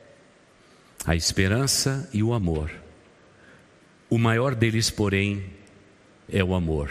a 1.04 1.14
esperança 1.14 2.08
e 2.12 2.22
o 2.22 2.34
amor. 2.34 2.70
O 4.10 4.18
maior 4.18 4.54
deles, 4.54 4.90
porém, 4.90 5.44
é 6.28 6.42
o 6.42 6.54
amor. 6.54 6.90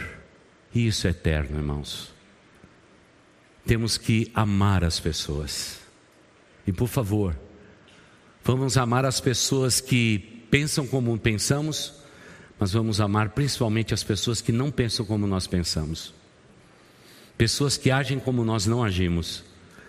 E 0.74 0.88
isso 0.88 1.08
é 1.08 1.12
eterno, 1.12 1.58
irmãos. 1.58 2.12
Temos 3.66 3.98
que 3.98 4.32
amar 4.34 4.84
as 4.84 5.00
pessoas. 5.00 5.80
E 6.66 6.74
por 6.74 6.88
favor, 6.88 7.38
vamos 8.44 8.78
amar 8.78 9.06
as 9.06 9.22
pessoas 9.22 9.80
que 9.80 10.46
pensam 10.50 10.88
como 10.88 11.18
pensamos 11.18 12.03
mas 12.64 12.72
vamos 12.72 13.02
amar 13.02 13.32
principalmente 13.32 13.94
as 13.94 14.06
pessoas 14.06 14.40
que 14.40 14.54
não 14.54 14.72
pensam 14.72 15.06
como 15.06 15.28
nós 15.28 15.46
pensamos. 15.46 16.14
Pessoas 17.38 17.76
que 17.76 17.92
agem 17.92 18.18
como 18.18 18.46
nós 18.46 18.66
não 18.66 18.82
agimos. 18.82 19.44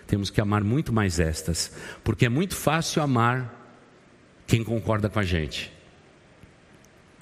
Temos 0.05 0.29
que 0.29 0.41
amar 0.41 0.61
muito 0.61 0.91
mais 0.91 1.17
estas, 1.17 1.71
porque 2.03 2.25
é 2.25 2.29
muito 2.29 2.53
fácil 2.53 3.01
amar 3.01 3.65
quem 4.45 4.61
concorda 4.61 5.07
com 5.07 5.17
a 5.17 5.23
gente. 5.23 5.71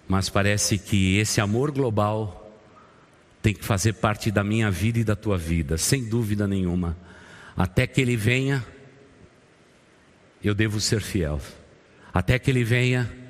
Mas 0.07 0.27
parece 0.27 0.79
que 0.79 1.17
esse 1.17 1.39
amor 1.39 1.69
global 1.69 2.51
tem 3.39 3.53
que 3.53 3.63
fazer 3.63 3.93
parte 3.93 4.31
da 4.31 4.43
minha 4.43 4.71
vida 4.71 4.97
e 4.97 5.03
da 5.03 5.15
tua 5.15 5.37
vida, 5.37 5.77
sem 5.77 6.03
dúvida 6.03 6.47
nenhuma. 6.47 6.97
Até 7.55 7.85
que 7.85 8.01
ele 8.01 8.17
venha, 8.17 8.65
eu 10.43 10.55
devo 10.55 10.81
ser 10.81 11.01
fiel. 11.01 11.39
Até 12.11 12.39
que 12.39 12.49
ele 12.49 12.63
venha, 12.63 13.21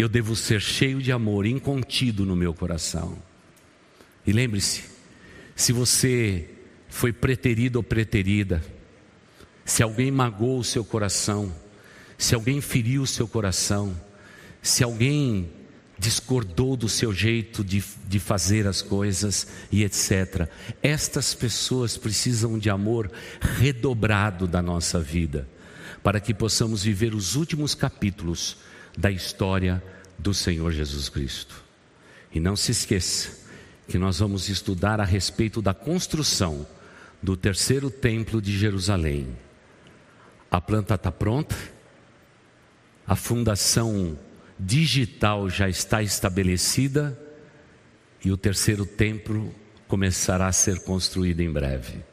eu 0.00 0.08
devo 0.08 0.34
ser 0.34 0.60
cheio 0.60 1.00
de 1.00 1.12
amor, 1.12 1.46
incontido 1.46 2.24
no 2.24 2.36
meu 2.36 2.54
coração. 2.54 3.18
E 4.26 4.32
lembre-se, 4.32 4.84
se 5.54 5.72
você 5.72 6.48
foi 6.88 7.12
preterido 7.12 7.76
ou 7.76 7.82
preterida, 7.82 8.62
se 9.64 9.82
alguém 9.82 10.10
magoou 10.10 10.58
o 10.58 10.64
seu 10.64 10.84
coração, 10.84 11.54
se 12.16 12.34
alguém 12.34 12.60
feriu 12.60 13.02
o 13.02 13.06
seu 13.06 13.28
coração, 13.28 13.98
se 14.62 14.82
alguém 14.82 15.50
discordou 15.98 16.76
do 16.76 16.88
seu 16.88 17.12
jeito 17.12 17.62
de, 17.62 17.84
de 18.06 18.18
fazer 18.18 18.66
as 18.66 18.80
coisas 18.80 19.46
e 19.70 19.84
etc. 19.84 20.48
Estas 20.82 21.34
pessoas 21.34 21.98
precisam 21.98 22.58
de 22.58 22.70
amor 22.70 23.12
redobrado 23.58 24.46
da 24.46 24.62
nossa 24.62 24.98
vida, 24.98 25.46
para 26.02 26.18
que 26.18 26.32
possamos 26.32 26.82
viver 26.82 27.14
os 27.14 27.36
últimos 27.36 27.74
capítulos 27.74 28.56
da 28.96 29.10
história 29.10 29.82
do 30.18 30.34
Senhor 30.34 30.70
Jesus 30.72 31.08
Cristo. 31.08 31.62
E 32.32 32.38
não 32.38 32.56
se 32.56 32.72
esqueça 32.72 33.38
que 33.88 33.98
nós 33.98 34.18
vamos 34.18 34.48
estudar 34.48 35.00
a 35.00 35.04
respeito 35.04 35.60
da 35.60 35.74
construção 35.74 36.66
do 37.22 37.36
terceiro 37.36 37.90
templo 37.90 38.40
de 38.40 38.56
Jerusalém. 38.56 39.36
A 40.50 40.60
planta 40.60 40.94
está 40.94 41.10
pronta, 41.10 41.56
a 43.06 43.16
fundação 43.16 44.18
digital 44.58 45.48
já 45.48 45.68
está 45.68 46.02
estabelecida 46.02 47.18
e 48.24 48.30
o 48.30 48.36
terceiro 48.36 48.84
templo 48.84 49.54
começará 49.88 50.46
a 50.46 50.52
ser 50.52 50.80
construído 50.80 51.40
em 51.40 51.50
breve 51.50 52.09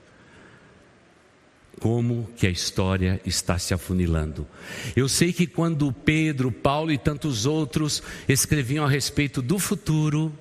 como 1.79 2.27
que 2.36 2.48
a 2.48 2.50
história 2.50 3.22
está 3.25 3.60
se 3.60 3.74
afunilando. 3.74 4.48
Eu 4.96 5.07
sei 5.07 5.31
que 5.31 5.46
quando 5.46 5.91
Pedro, 5.91 6.51
Paulo 6.51 6.91
e 6.91 6.98
tantos 6.98 7.46
outros 7.46 8.01
escreviam 8.27 8.86
a 8.86 8.89
respeito 8.89 9.41
do 9.41 9.60
futuro, 9.60 10.34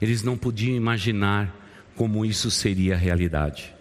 eles 0.00 0.22
não 0.22 0.36
podiam 0.36 0.76
imaginar 0.76 1.54
como 1.94 2.24
isso 2.24 2.50
seria 2.50 2.96
realidade. 2.96 3.74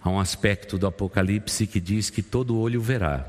Há 0.00 0.10
um 0.10 0.20
aspecto 0.20 0.78
do 0.78 0.86
Apocalipse 0.86 1.66
que 1.66 1.80
diz 1.80 2.08
que 2.08 2.22
todo 2.22 2.58
olho 2.58 2.80
verá. 2.80 3.28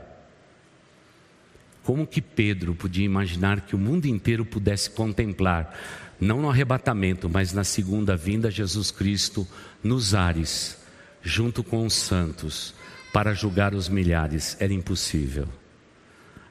Como 1.84 2.08
que 2.08 2.22
Pedro 2.22 2.74
podia 2.74 3.05
imaginar 3.05 3.62
que 3.62 3.75
o 3.75 3.79
mundo 3.79 4.05
inteiro 4.05 4.46
pudesse 4.46 4.89
contemplar, 4.89 5.77
não 6.20 6.41
no 6.41 6.50
arrebatamento, 6.50 7.29
mas 7.29 7.51
na 7.51 7.63
segunda 7.63 8.15
vinda, 8.15 8.50
Jesus 8.50 8.89
Cristo 8.91 9.48
nos 9.84 10.15
ares? 10.15 10.83
Junto 11.24 11.63
com 11.63 11.86
os 11.86 11.94
santos, 11.94 12.75
para 13.13 13.34
julgar 13.34 13.74
os 13.74 13.88
milhares, 13.88 14.58
era 14.60 14.74
impossível. 14.74 15.48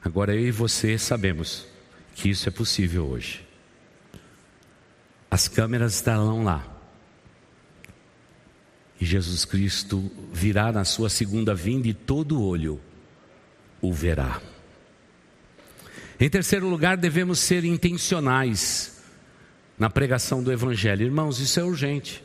Agora 0.03 0.35
eu 0.35 0.47
e 0.47 0.51
você 0.51 0.97
sabemos 0.97 1.65
que 2.15 2.29
isso 2.29 2.49
é 2.49 2.51
possível 2.51 3.05
hoje. 3.05 3.45
As 5.29 5.47
câmeras 5.47 5.95
estarão 5.95 6.43
lá. 6.43 6.65
E 8.99 9.05
Jesus 9.05 9.45
Cristo 9.45 10.11
virá 10.31 10.71
na 10.71 10.85
sua 10.85 11.09
segunda 11.09 11.53
vinda 11.53 11.87
e 11.87 11.93
todo 11.93 12.41
olho 12.41 12.79
o 13.81 13.91
verá. 13.91 14.41
Em 16.19 16.29
terceiro 16.29 16.69
lugar, 16.69 16.95
devemos 16.95 17.39
ser 17.39 17.65
intencionais 17.65 19.03
na 19.77 19.89
pregação 19.89 20.41
do 20.41 20.51
Evangelho. 20.51 21.05
Irmãos, 21.05 21.39
isso 21.39 21.59
é 21.59 21.63
urgente. 21.63 22.23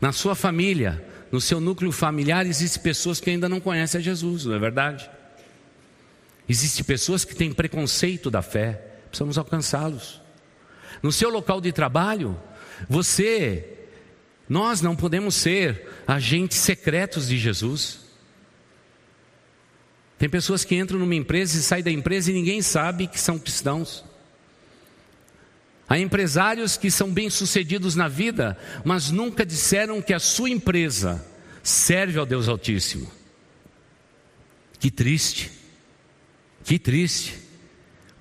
Na 0.00 0.12
sua 0.12 0.34
família, 0.34 1.04
no 1.30 1.40
seu 1.40 1.60
núcleo 1.60 1.90
familiar, 1.92 2.46
existem 2.46 2.82
pessoas 2.82 3.20
que 3.20 3.30
ainda 3.30 3.48
não 3.48 3.60
conhecem 3.60 3.98
a 4.00 4.02
Jesus, 4.02 4.44
não 4.44 4.54
é 4.54 4.58
verdade? 4.58 5.10
Existem 6.48 6.84
pessoas 6.84 7.24
que 7.24 7.34
têm 7.34 7.52
preconceito 7.52 8.30
da 8.30 8.42
fé, 8.42 8.80
precisamos 9.08 9.36
alcançá-los. 9.36 10.20
No 11.02 11.10
seu 11.10 11.28
local 11.28 11.60
de 11.60 11.72
trabalho, 11.72 12.40
você, 12.88 13.78
nós 14.48 14.80
não 14.80 14.94
podemos 14.94 15.34
ser 15.34 15.88
agentes 16.06 16.58
secretos 16.58 17.28
de 17.28 17.38
Jesus. 17.38 18.00
Tem 20.18 20.28
pessoas 20.28 20.64
que 20.64 20.76
entram 20.76 20.98
numa 20.98 21.14
empresa 21.14 21.58
e 21.58 21.62
saem 21.62 21.82
da 21.82 21.90
empresa 21.90 22.30
e 22.30 22.34
ninguém 22.34 22.62
sabe 22.62 23.06
que 23.06 23.20
são 23.20 23.38
cristãos. 23.38 24.04
Há 25.88 25.98
empresários 25.98 26.76
que 26.76 26.90
são 26.90 27.12
bem-sucedidos 27.12 27.94
na 27.94 28.08
vida, 28.08 28.58
mas 28.84 29.10
nunca 29.10 29.46
disseram 29.46 30.02
que 30.02 30.12
a 30.12 30.18
sua 30.18 30.50
empresa 30.50 31.24
serve 31.62 32.18
ao 32.18 32.26
Deus 32.26 32.48
Altíssimo. 32.48 33.10
Que 34.80 34.90
triste, 34.90 35.50
que 36.64 36.78
triste, 36.78 37.38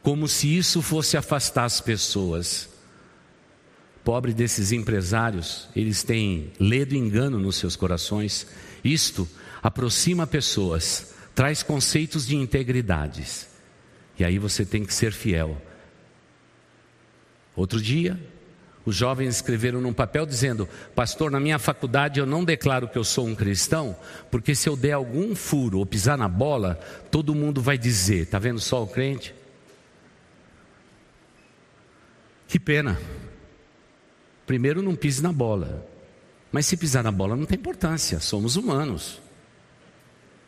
como 0.03 0.27
se 0.27 0.55
isso 0.55 0.81
fosse 0.81 1.17
afastar 1.17 1.65
as 1.65 1.81
pessoas. 1.81 2.69
Pobre 4.03 4.31
desses 4.31 4.71
empresários, 4.71 5.67
eles 5.75 6.03
têm 6.03 6.51
ledo 6.59 6.93
e 6.93 6.97
engano 6.99 7.39
nos 7.39 7.55
seus 7.55 7.75
corações. 7.75 8.45
Isto 8.83 9.27
aproxima 9.63 10.27
pessoas, 10.27 11.15
traz 11.33 11.63
conceitos 11.63 12.27
de 12.27 12.35
integridades. 12.35 13.47
E 14.19 14.23
aí 14.23 14.37
você 14.37 14.63
tem 14.63 14.85
que 14.85 14.93
ser 14.93 15.11
fiel 15.11 15.59
Outro 17.55 17.81
dia, 17.81 18.19
os 18.85 18.95
jovens 18.95 19.35
escreveram 19.35 19.81
num 19.81 19.93
papel 19.93 20.25
dizendo: 20.25 20.69
Pastor, 20.93 21.31
na 21.31 21.39
minha 21.39 21.57
faculdade 21.57 22.19
eu 22.19 22.25
não 22.25 22.43
declaro 22.43 22.87
que 22.87 22.97
eu 22.97 23.03
sou 23.03 23.25
um 23.25 23.33
cristão, 23.33 23.95
porque 24.29 24.53
se 24.53 24.69
eu 24.69 24.77
der 24.77 24.93
algum 24.93 25.35
furo 25.35 25.79
ou 25.79 25.85
pisar 25.85 26.17
na 26.17 26.27
bola, 26.27 26.75
todo 27.09 27.33
mundo 27.33 27.61
vai 27.61 27.77
dizer: 27.77 28.23
Está 28.23 28.37
vendo 28.37 28.59
só 28.59 28.83
o 28.83 28.87
crente? 28.87 29.33
Que 32.47 32.59
pena. 32.59 32.99
Primeiro, 34.45 34.81
não 34.81 34.95
pise 34.95 35.23
na 35.23 35.33
bola. 35.33 35.85
Mas 36.51 36.67
se 36.67 36.77
pisar 36.77 37.03
na 37.03 37.11
bola 37.11 37.35
não 37.35 37.45
tem 37.45 37.57
importância, 37.57 38.19
somos 38.19 38.55
humanos. 38.55 39.19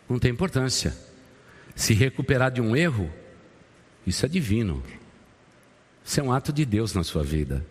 Não 0.07 0.19
tem 0.19 0.31
importância. 0.31 0.95
Se 1.75 1.93
recuperar 1.93 2.51
de 2.51 2.61
um 2.61 2.75
erro, 2.75 3.11
isso 4.05 4.25
é 4.25 4.29
divino. 4.29 4.81
Isso 6.07 6.21
é 6.21 6.23
um 6.23 6.31
ato 6.31 6.53
de 6.53 6.63
Deus 6.63 6.93
na 6.93 7.03
sua 7.03 7.21
vida. 7.21 7.65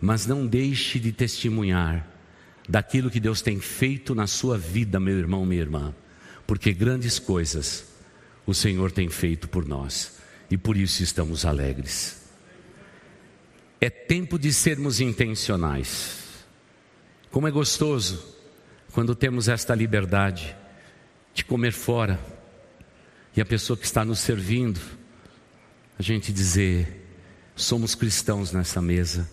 Mas 0.00 0.26
não 0.26 0.46
deixe 0.46 1.00
de 1.00 1.10
testemunhar 1.10 2.08
daquilo 2.68 3.10
que 3.10 3.18
Deus 3.18 3.42
tem 3.42 3.58
feito 3.58 4.14
na 4.14 4.28
sua 4.28 4.56
vida, 4.56 5.00
meu 5.00 5.18
irmão, 5.18 5.44
minha 5.44 5.60
irmã, 5.60 5.92
porque 6.46 6.72
grandes 6.72 7.18
coisas 7.18 7.84
o 8.46 8.54
Senhor 8.54 8.92
tem 8.92 9.08
feito 9.08 9.48
por 9.48 9.66
nós 9.66 10.18
e 10.48 10.56
por 10.56 10.76
isso 10.76 11.02
estamos 11.02 11.44
alegres. 11.44 12.22
É 13.80 13.90
tempo 13.90 14.38
de 14.38 14.52
sermos 14.52 15.00
intencionais. 15.00 16.44
Como 17.28 17.48
é 17.48 17.50
gostoso 17.50 18.36
quando 18.92 19.16
temos 19.16 19.48
esta 19.48 19.74
liberdade 19.74 20.54
de 21.34 21.44
comer 21.44 21.72
fora 21.72 22.20
e 23.36 23.40
a 23.40 23.44
pessoa 23.44 23.76
que 23.76 23.84
está 23.84 24.04
nos 24.04 24.20
servindo, 24.20 24.80
a 25.98 26.02
gente 26.02 26.32
dizer: 26.32 27.01
Somos 27.54 27.94
cristãos 27.94 28.52
nessa 28.52 28.80
mesa. 28.80 29.30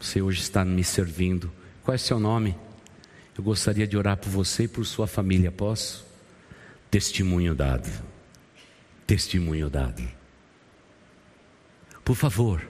Você 0.00 0.20
hoje 0.20 0.40
está 0.40 0.64
me 0.64 0.82
servindo. 0.82 1.50
Qual 1.84 1.94
é 1.94 1.98
seu 1.98 2.18
nome? 2.18 2.56
Eu 3.36 3.42
gostaria 3.42 3.86
de 3.86 3.96
orar 3.96 4.16
por 4.16 4.28
você 4.28 4.64
e 4.64 4.68
por 4.68 4.84
sua 4.84 5.06
família. 5.06 5.50
Posso? 5.50 6.04
Testemunho 6.90 7.54
dado. 7.54 7.90
Testemunho 9.06 9.70
dado. 9.70 10.02
Por 12.04 12.16
favor, 12.16 12.68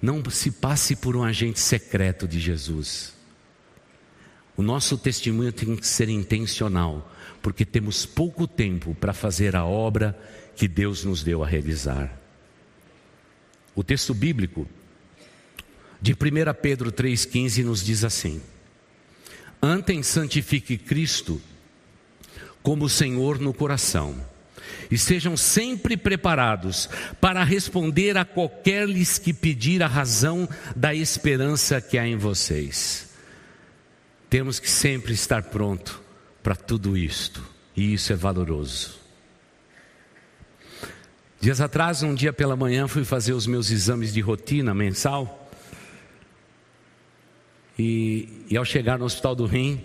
não 0.00 0.22
se 0.30 0.50
passe 0.52 0.94
por 0.94 1.16
um 1.16 1.24
agente 1.24 1.58
secreto 1.58 2.28
de 2.28 2.38
Jesus. 2.38 3.12
O 4.56 4.62
nosso 4.62 4.96
testemunho 4.96 5.52
tem 5.52 5.76
que 5.76 5.86
ser 5.86 6.08
intencional, 6.08 7.12
porque 7.42 7.64
temos 7.64 8.06
pouco 8.06 8.46
tempo 8.46 8.94
para 8.94 9.12
fazer 9.12 9.54
a 9.54 9.64
obra 9.64 10.18
que 10.56 10.66
Deus 10.66 11.04
nos 11.04 11.22
deu 11.22 11.44
a 11.44 11.46
realizar. 11.46 12.17
O 13.78 13.84
texto 13.84 14.12
bíblico 14.12 14.66
de 16.02 16.12
1 16.12 16.16
Pedro 16.60 16.90
3,15 16.90 17.62
nos 17.62 17.84
diz 17.84 18.02
assim: 18.02 18.42
Antem 19.62 20.02
santifique 20.02 20.76
Cristo 20.76 21.40
como 22.60 22.88
Senhor 22.88 23.38
no 23.38 23.54
coração, 23.54 24.20
e 24.90 24.98
sejam 24.98 25.36
sempre 25.36 25.96
preparados 25.96 26.90
para 27.20 27.44
responder 27.44 28.16
a 28.16 28.24
qualquer 28.24 28.88
lhes 28.88 29.16
que 29.16 29.32
pedir 29.32 29.80
a 29.80 29.86
razão 29.86 30.48
da 30.74 30.92
esperança 30.92 31.80
que 31.80 31.96
há 31.96 32.04
em 32.04 32.16
vocês. 32.16 33.10
Temos 34.28 34.58
que 34.58 34.68
sempre 34.68 35.12
estar 35.12 35.44
pronto 35.44 36.02
para 36.42 36.56
tudo 36.56 36.96
isto, 36.96 37.48
e 37.76 37.94
isso 37.94 38.12
é 38.12 38.16
valoroso. 38.16 38.98
Dias 41.40 41.60
atrás, 41.60 42.02
um 42.02 42.14
dia 42.14 42.32
pela 42.32 42.56
manhã, 42.56 42.88
fui 42.88 43.04
fazer 43.04 43.32
os 43.32 43.46
meus 43.46 43.70
exames 43.70 44.12
de 44.12 44.20
rotina 44.20 44.74
mensal. 44.74 45.48
E, 47.78 48.44
e 48.50 48.56
ao 48.56 48.64
chegar 48.64 48.98
no 48.98 49.04
hospital 49.04 49.36
do 49.36 49.46
rim, 49.46 49.80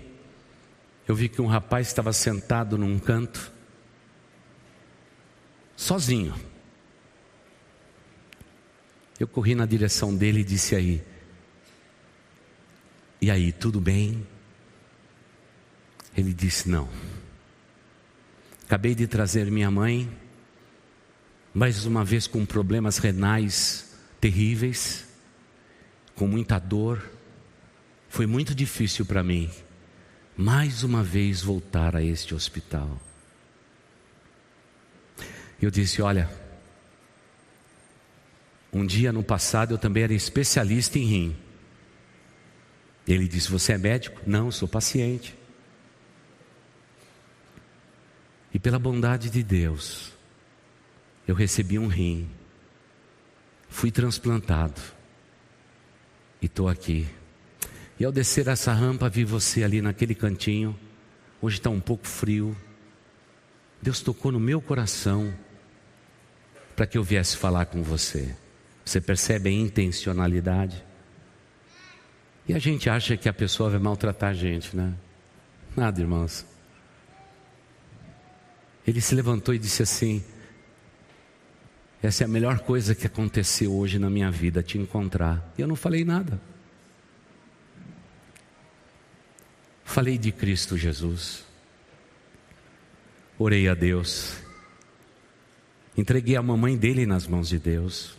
eu 1.08 1.14
vi 1.14 1.30
que 1.30 1.40
um 1.40 1.46
rapaz 1.46 1.88
estava 1.88 2.12
sentado 2.12 2.76
num 2.76 2.98
canto, 2.98 3.52
sozinho. 5.76 6.34
Eu 9.20 9.28
corri 9.28 9.54
na 9.54 9.68
direção 9.68 10.16
dele 10.16 10.40
e 10.40 10.44
disse 10.44 10.76
aí: 10.76 11.04
E 13.22 13.30
aí, 13.30 13.52
tudo 13.52 13.80
bem? 13.80 14.26
Ele 16.18 16.34
disse: 16.34 16.68
Não. 16.68 16.90
Acabei 18.66 18.96
de 18.96 19.06
trazer 19.06 19.52
minha 19.52 19.70
mãe 19.70 20.23
mais 21.54 21.86
uma 21.86 22.04
vez 22.04 22.26
com 22.26 22.46
problemas 22.46 22.98
renais 22.98 23.96
terríveis, 24.20 25.06
com 26.16 26.28
muita 26.28 26.58
dor. 26.58 27.12
Foi 28.10 28.26
muito 28.26 28.56
difícil 28.56 29.06
para 29.06 29.24
mim, 29.24 29.50
mais 30.36 30.84
uma 30.84 31.04
vez, 31.04 31.42
voltar 31.42 31.96
a 31.96 32.04
este 32.04 32.34
hospital. 32.34 33.00
Eu 35.62 35.70
disse: 35.70 36.02
Olha, 36.02 36.30
um 38.72 38.86
dia 38.86 39.14
no 39.14 39.24
passado 39.24 39.76
eu 39.76 39.78
também 39.78 40.04
era 40.04 40.14
especialista 40.14 40.98
em 40.98 41.06
rim. 41.06 41.36
Ele 43.08 43.28
disse: 43.28 43.52
Você 43.52 43.74
é 43.74 43.78
médico? 43.78 44.22
Não, 44.26 44.52
sou 44.52 44.68
paciente. 44.68 45.38
E 48.54 48.60
pela 48.60 48.78
bondade 48.78 49.30
de 49.32 49.42
Deus, 49.42 50.14
eu 51.28 51.36
recebi 51.36 51.80
um 51.80 51.88
rim, 51.88 52.30
fui 53.70 53.92
transplantado 53.92 54.82
e 56.42 56.46
estou 56.46 56.68
aqui. 56.68 57.08
E 58.00 58.06
ao 58.06 58.12
descer 58.12 58.48
essa 58.48 58.74
rampa, 58.74 59.08
vi 59.08 59.24
você 59.24 59.64
ali 59.64 59.82
naquele 59.82 60.14
cantinho. 60.14 60.78
Hoje 61.42 61.58
está 61.58 61.70
um 61.70 61.80
pouco 61.80 62.08
frio. 62.08 62.56
Deus 63.82 64.02
tocou 64.02 64.32
no 64.32 64.40
meu 64.40 64.62
coração 64.62 65.34
para 66.76 66.86
que 66.86 66.98
eu 66.98 67.04
viesse 67.04 67.38
falar 67.38 67.66
com 67.66 67.84
você. 67.84 68.36
Você 68.84 69.00
percebe 69.00 69.50
a 69.50 69.54
intencionalidade? 69.54 70.84
E 72.48 72.54
a 72.54 72.60
gente 72.60 72.90
acha 72.90 73.16
que 73.16 73.30
a 73.30 73.34
pessoa 73.34 73.70
vai 73.70 73.80
maltratar 73.80 74.32
a 74.32 74.34
gente, 74.34 74.76
né? 74.76 74.94
Nada, 75.76 76.02
irmãos. 76.02 76.46
Ele 78.86 79.00
se 79.00 79.16
levantou 79.16 79.56
e 79.56 79.60
disse 79.60 79.82
assim: 79.82 80.24
essa 82.04 82.24
é 82.24 82.26
a 82.26 82.28
melhor 82.28 82.60
coisa 82.60 82.94
que 82.94 83.08
aconteceu 83.08 83.74
hoje 83.74 83.98
na 83.98 84.10
minha 84.10 84.30
vida, 84.30 84.62
te 84.62 84.78
encontrar. 84.78 85.54
E 85.58 85.62
eu 85.62 85.68
não 85.70 85.76
falei 85.78 86.04
nada. 86.04 86.40
Falei 89.86 90.18
de 90.18 90.30
Cristo 90.30 90.78
Jesus. 90.78 91.46
Orei 93.40 93.70
a 93.70 93.74
Deus. 93.74 94.36
Entreguei 95.96 96.36
a 96.36 96.42
mamãe 96.42 96.76
dele 96.76 97.06
nas 97.06 97.26
mãos 97.26 97.48
de 97.48 97.58
Deus. 97.58 98.18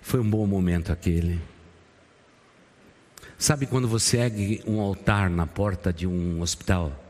Foi 0.00 0.18
um 0.18 0.30
bom 0.30 0.46
momento 0.46 0.90
aquele. 0.90 1.38
Sabe 3.36 3.66
quando 3.66 3.86
você 3.86 4.16
ergue 4.16 4.62
um 4.66 4.80
altar 4.80 5.28
na 5.28 5.46
porta 5.46 5.92
de 5.92 6.06
um 6.06 6.40
hospital? 6.40 7.01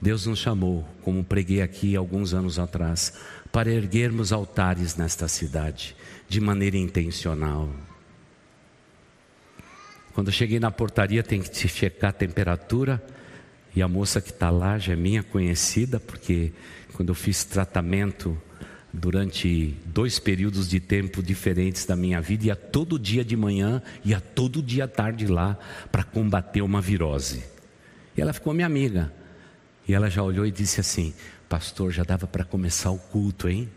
Deus 0.00 0.26
nos 0.26 0.38
chamou, 0.38 0.86
como 1.02 1.24
preguei 1.24 1.62
aqui 1.62 1.96
alguns 1.96 2.34
anos 2.34 2.58
atrás, 2.58 3.14
para 3.50 3.72
erguermos 3.72 4.32
altares 4.32 4.96
nesta 4.96 5.28
cidade, 5.28 5.96
de 6.28 6.40
maneira 6.40 6.76
intencional. 6.76 7.70
Quando 10.12 10.28
eu 10.28 10.32
cheguei 10.32 10.60
na 10.60 10.70
portaria, 10.70 11.22
tem 11.22 11.40
que 11.40 11.56
se 11.56 11.68
checar 11.68 12.10
a 12.10 12.12
temperatura, 12.12 13.02
e 13.74 13.82
a 13.82 13.88
moça 13.88 14.20
que 14.20 14.30
está 14.30 14.50
lá 14.50 14.78
já 14.78 14.92
é 14.92 14.96
minha 14.96 15.22
conhecida, 15.22 15.98
porque 15.98 16.52
quando 16.92 17.08
eu 17.08 17.14
fiz 17.14 17.44
tratamento 17.44 18.40
durante 18.92 19.74
dois 19.86 20.20
períodos 20.20 20.68
de 20.68 20.78
tempo 20.78 21.20
diferentes 21.20 21.84
da 21.84 21.96
minha 21.96 22.20
vida, 22.20 22.46
ia 22.46 22.56
todo 22.56 22.98
dia 22.98 23.24
de 23.24 23.36
manhã, 23.36 23.82
ia 24.04 24.20
todo 24.20 24.62
dia 24.62 24.84
à 24.84 24.88
tarde 24.88 25.26
lá 25.26 25.58
para 25.90 26.04
combater 26.04 26.62
uma 26.62 26.80
virose. 26.80 27.42
E 28.16 28.20
ela 28.20 28.32
ficou 28.32 28.54
minha 28.54 28.66
amiga. 28.66 29.12
E 29.86 29.94
ela 29.94 30.08
já 30.08 30.22
olhou 30.22 30.46
e 30.46 30.50
disse 30.50 30.80
assim: 30.80 31.14
Pastor, 31.48 31.92
já 31.92 32.02
dava 32.02 32.26
para 32.26 32.44
começar 32.44 32.90
o 32.90 32.98
culto, 32.98 33.48
hein? 33.48 33.68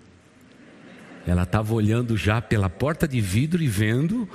Ela 1.26 1.44
estava 1.44 1.74
olhando 1.74 2.16
já 2.16 2.42
pela 2.42 2.70
porta 2.70 3.06
de 3.06 3.20
vidro 3.20 3.62
e 3.62 3.68
vendo 3.68 4.30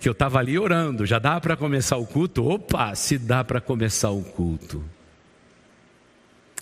que 0.00 0.08
eu 0.08 0.12
estava 0.12 0.38
ali 0.38 0.58
orando. 0.58 1.04
Já 1.04 1.18
dá 1.18 1.38
para 1.38 1.56
começar 1.56 1.98
o 1.98 2.06
culto? 2.06 2.48
Opa, 2.48 2.94
se 2.94 3.18
dá 3.18 3.44
para 3.44 3.60
começar 3.60 4.10
o 4.10 4.22
culto. 4.22 4.82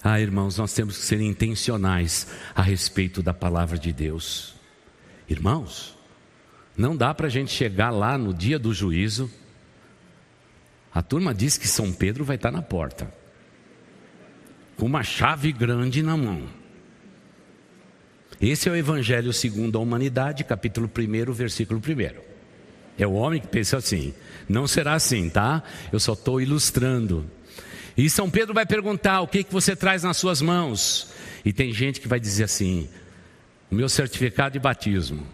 Ah, 0.03 0.21
irmãos, 0.21 0.57
nós 0.57 0.73
temos 0.73 0.99
que 0.99 1.05
ser 1.05 1.21
intencionais 1.21 2.27
a 2.55 2.63
respeito 2.63 3.23
da 3.23 3.33
palavra 3.33 3.79
de 3.79 3.93
Deus. 3.93 4.55
Irmãos, 5.29 5.97
não 6.77 6.97
dá 6.97 7.15
para 7.15 7.29
a 7.29 7.31
gente 7.31 7.53
chegar 7.53 7.91
lá 7.91 8.19
no 8.19 8.35
dia 8.35 8.59
do 8.59 8.75
juízo. 8.75 9.31
A 10.93 11.03
turma 11.03 11.33
diz 11.33 11.57
que 11.57 11.69
São 11.69 11.93
Pedro 11.93 12.25
vai 12.25 12.37
estar 12.37 12.51
na 12.51 12.63
porta, 12.63 13.13
com 14.77 14.87
uma 14.87 15.03
chave 15.03 15.53
grande 15.53 16.03
na 16.03 16.17
mão. 16.17 16.43
Esse 18.41 18.69
é 18.69 18.73
o 18.73 18.77
Evangelho 18.77 19.33
segundo 19.33 19.79
a 19.79 19.81
humanidade, 19.81 20.45
capítulo 20.45 20.91
1, 20.95 21.33
versículo 21.33 21.81
1. 21.81 22.21
É 22.99 23.07
o 23.07 23.13
homem 23.13 23.41
que 23.41 23.47
pensa 23.47 23.79
assim. 23.79 24.13
Não 24.49 24.67
será 24.67 24.95
assim, 24.95 25.31
tá? 25.31 25.63
Eu 25.93 25.99
só 25.99 26.13
estou 26.13 26.41
ilustrando. 26.41 27.29
E 27.97 28.11
São 28.11 28.29
Pedro 28.29 28.53
vai 28.53 28.67
perguntar: 28.67 29.23
o 29.23 29.29
que, 29.29 29.43
que 29.43 29.53
você 29.53 29.75
traz 29.75 30.03
nas 30.03 30.19
suas 30.19 30.43
mãos? 30.43 31.13
E 31.45 31.53
tem 31.53 31.73
gente 31.73 32.01
que 32.01 32.09
vai 32.09 32.21
dizer 32.21 32.45
assim: 32.45 32.89
o 33.71 33.75
meu 33.75 33.89
certificado 33.89 34.53
de 34.53 34.59
batismo. 34.59 35.27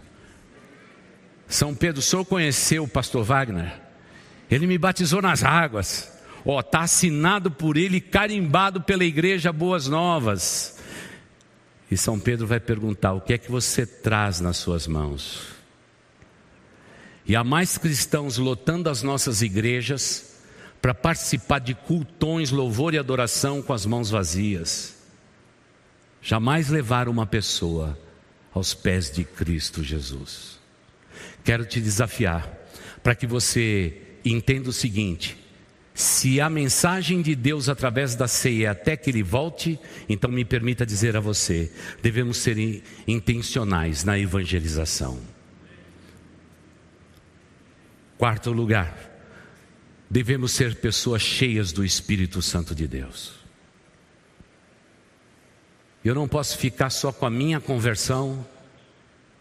São 1.49 1.75
Pedro, 1.75 2.01
o 2.01 2.03
senhor 2.03 2.25
conheceu 2.25 2.85
o 2.85 2.89
pastor 2.89 3.25
Wagner? 3.25 3.81
Ele 4.51 4.67
me 4.67 4.79
batizou 4.79 5.21
nas 5.21 5.43
águas. 5.43 6.12
Ó, 6.45 6.61
está 6.61 6.81
assinado 6.81 7.51
por 7.51 7.77
ele, 7.77 8.01
carimbado 8.01 8.81
pela 8.81 9.05
igreja 9.05 9.53
Boas 9.53 9.87
Novas. 9.87 10.79
E 11.91 11.97
São 11.97 12.19
Pedro 12.19 12.47
vai 12.47 12.59
perguntar: 12.59 13.13
o 13.13 13.21
que 13.21 13.35
é 13.35 13.39
que 13.39 13.51
você 13.51 13.87
traz 13.87 14.41
nas 14.41 14.57
suas 14.57 14.87
mãos? 14.87 15.53
E 17.25 17.37
há 17.37 17.45
mais 17.45 17.79
cristãos 17.79 18.39
lotando 18.39 18.91
as 18.91 19.03
nossas 19.03 19.43
igrejas 19.43 20.41
para 20.81 20.93
participar 20.93 21.61
de 21.61 21.75
cultões, 21.75 22.51
louvor 22.51 22.95
e 22.95 22.99
adoração 22.99 23.63
com 23.63 23.73
as 23.73 23.87
mãos 23.87 24.11
vazias. 24.11 24.97
Jamais 26.21 26.69
levar 26.69 27.09
uma 27.09 27.27
pessoa 27.27 27.97
aos 28.53 28.75
pés 28.75 29.11
de 29.11 29.23
Cristo 29.23 29.83
Jesus. 29.83 30.59
Quero 31.45 31.65
te 31.65 31.81
desafiar 31.81 32.51
para 33.03 33.15
que 33.15 33.27
você 33.27 34.01
entenda 34.25 34.71
o 34.71 34.73
seguinte: 34.73 35.37
se 35.95 36.41
a 36.41 36.49
mensagem 36.49 37.21
de 37.21 37.35
Deus 37.35 37.69
através 37.69 38.15
da 38.15 38.27
ceia 38.27 38.71
até 38.71 38.97
que 38.97 39.11
ele 39.11 39.23
volte, 39.23 39.79
então 40.09 40.31
me 40.31 40.45
permita 40.45 40.87
dizer 40.87 41.17
a 41.17 41.21
você, 41.21 41.71
devemos 42.03 42.39
ser 42.39 42.83
intencionais 43.07 44.03
na 44.03 44.19
evangelização. 44.19 45.21
Quarto 48.17 48.53
lugar, 48.53 48.97
devemos 50.09 50.53
ser 50.53 50.77
pessoas 50.77 51.21
cheias 51.21 51.73
do 51.73 51.85
Espírito 51.85 52.41
Santo 52.41 52.75
de 52.75 52.87
Deus. 52.87 53.33
Eu 56.05 56.15
não 56.15 56.27
posso 56.27 56.57
ficar 56.57 56.91
só 56.91 57.13
com 57.13 57.27
a 57.27 57.31
minha 57.31 57.61
conversão 57.61 58.47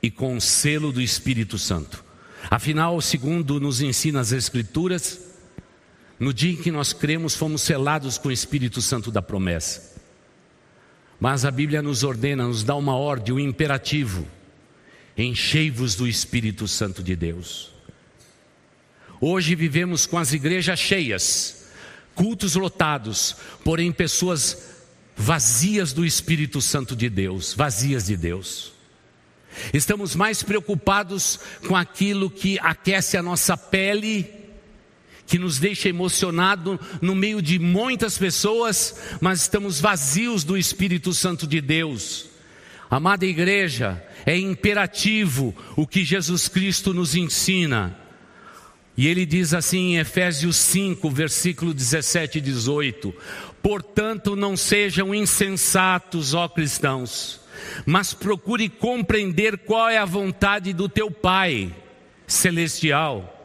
e 0.02 0.12
com 0.12 0.36
o 0.36 0.42
selo 0.42 0.92
do 0.92 1.02
Espírito 1.02 1.58
Santo. 1.58 2.04
Afinal, 2.50 3.00
segundo 3.02 3.60
nos 3.60 3.82
ensina 3.82 4.20
as 4.20 4.32
Escrituras, 4.32 5.31
no 6.22 6.32
dia 6.32 6.52
em 6.52 6.56
que 6.56 6.70
nós 6.70 6.94
cremos, 6.94 7.36
fomos 7.36 7.64
selados 7.64 8.20
com 8.20 8.30
o 8.30 8.32
Espírito 8.32 8.80
Santo 8.80 9.10
da 9.10 9.24
promessa. 9.24 10.00
Mas 11.20 11.46
a 11.46 11.50
Bíblia 11.50 11.82
nos 11.82 12.04
ordena, 12.04 12.46
nos 12.48 12.64
dá 12.64 12.76
uma 12.76 12.96
ordem, 12.96 13.34
um 13.34 13.40
imperativo: 13.40 14.28
enchei-vos 15.18 15.96
do 15.96 16.08
Espírito 16.08 16.68
Santo 16.68 17.02
de 17.02 17.16
Deus. 17.16 17.72
Hoje 19.20 19.56
vivemos 19.56 20.06
com 20.06 20.20
as 20.20 20.32
igrejas 20.32 20.78
cheias, 20.78 21.66
cultos 22.14 22.54
lotados, 22.54 23.36
porém 23.64 23.92
pessoas 23.92 24.76
vazias 25.18 25.92
do 25.92 26.06
Espírito 26.06 26.62
Santo 26.62 26.96
de 26.96 27.10
Deus, 27.10 27.52
vazias 27.52 28.06
de 28.06 28.16
Deus. 28.16 28.74
Estamos 29.74 30.16
mais 30.16 30.44
preocupados 30.44 31.40
com 31.68 31.76
aquilo 31.76 32.30
que 32.30 32.60
aquece 32.60 33.18
a 33.18 33.24
nossa 33.24 33.58
pele, 33.58 34.41
que 35.32 35.39
nos 35.39 35.60
deixa 35.60 35.88
emocionado 35.88 36.78
no 37.02 37.15
meio 37.15 37.41
de 37.41 37.58
muitas 37.58 38.17
pessoas, 38.17 39.17
mas 39.22 39.44
estamos 39.44 39.80
vazios 39.80 40.44
do 40.44 40.58
Espírito 40.58 41.13
Santo 41.13 41.48
de 41.48 41.62
Deus. 41.62 42.26
Amada 42.89 43.26
igreja, 43.26 44.06
é 44.26 44.38
imperativo 44.38 45.56
o 45.78 45.88
que 45.88 46.04
Jesus 46.04 46.50
Cristo 46.50 46.94
nos 46.94 47.15
ensina. 47.15 47.98
E 48.98 49.08
ele 49.08 49.26
diz 49.26 49.54
assim 49.54 49.94
em 49.94 50.00
Efésios 50.00 50.58
5, 50.58 51.10
versículo 51.10 51.74
17 51.74 52.39
e 52.39 52.41
18: 52.41 53.15
Portanto, 53.63 54.36
não 54.36 54.58
sejam 54.58 55.15
insensatos, 55.15 56.34
ó 56.34 56.50
cristãos, 56.50 57.39
mas 57.86 58.13
procure 58.13 58.67
compreender 58.67 59.60
qual 59.60 59.88
é 59.88 59.98
a 59.98 60.04
vontade 60.04 60.74
do 60.74 60.89
teu 60.89 61.10
Pai 61.10 61.74
celestial. 62.28 63.38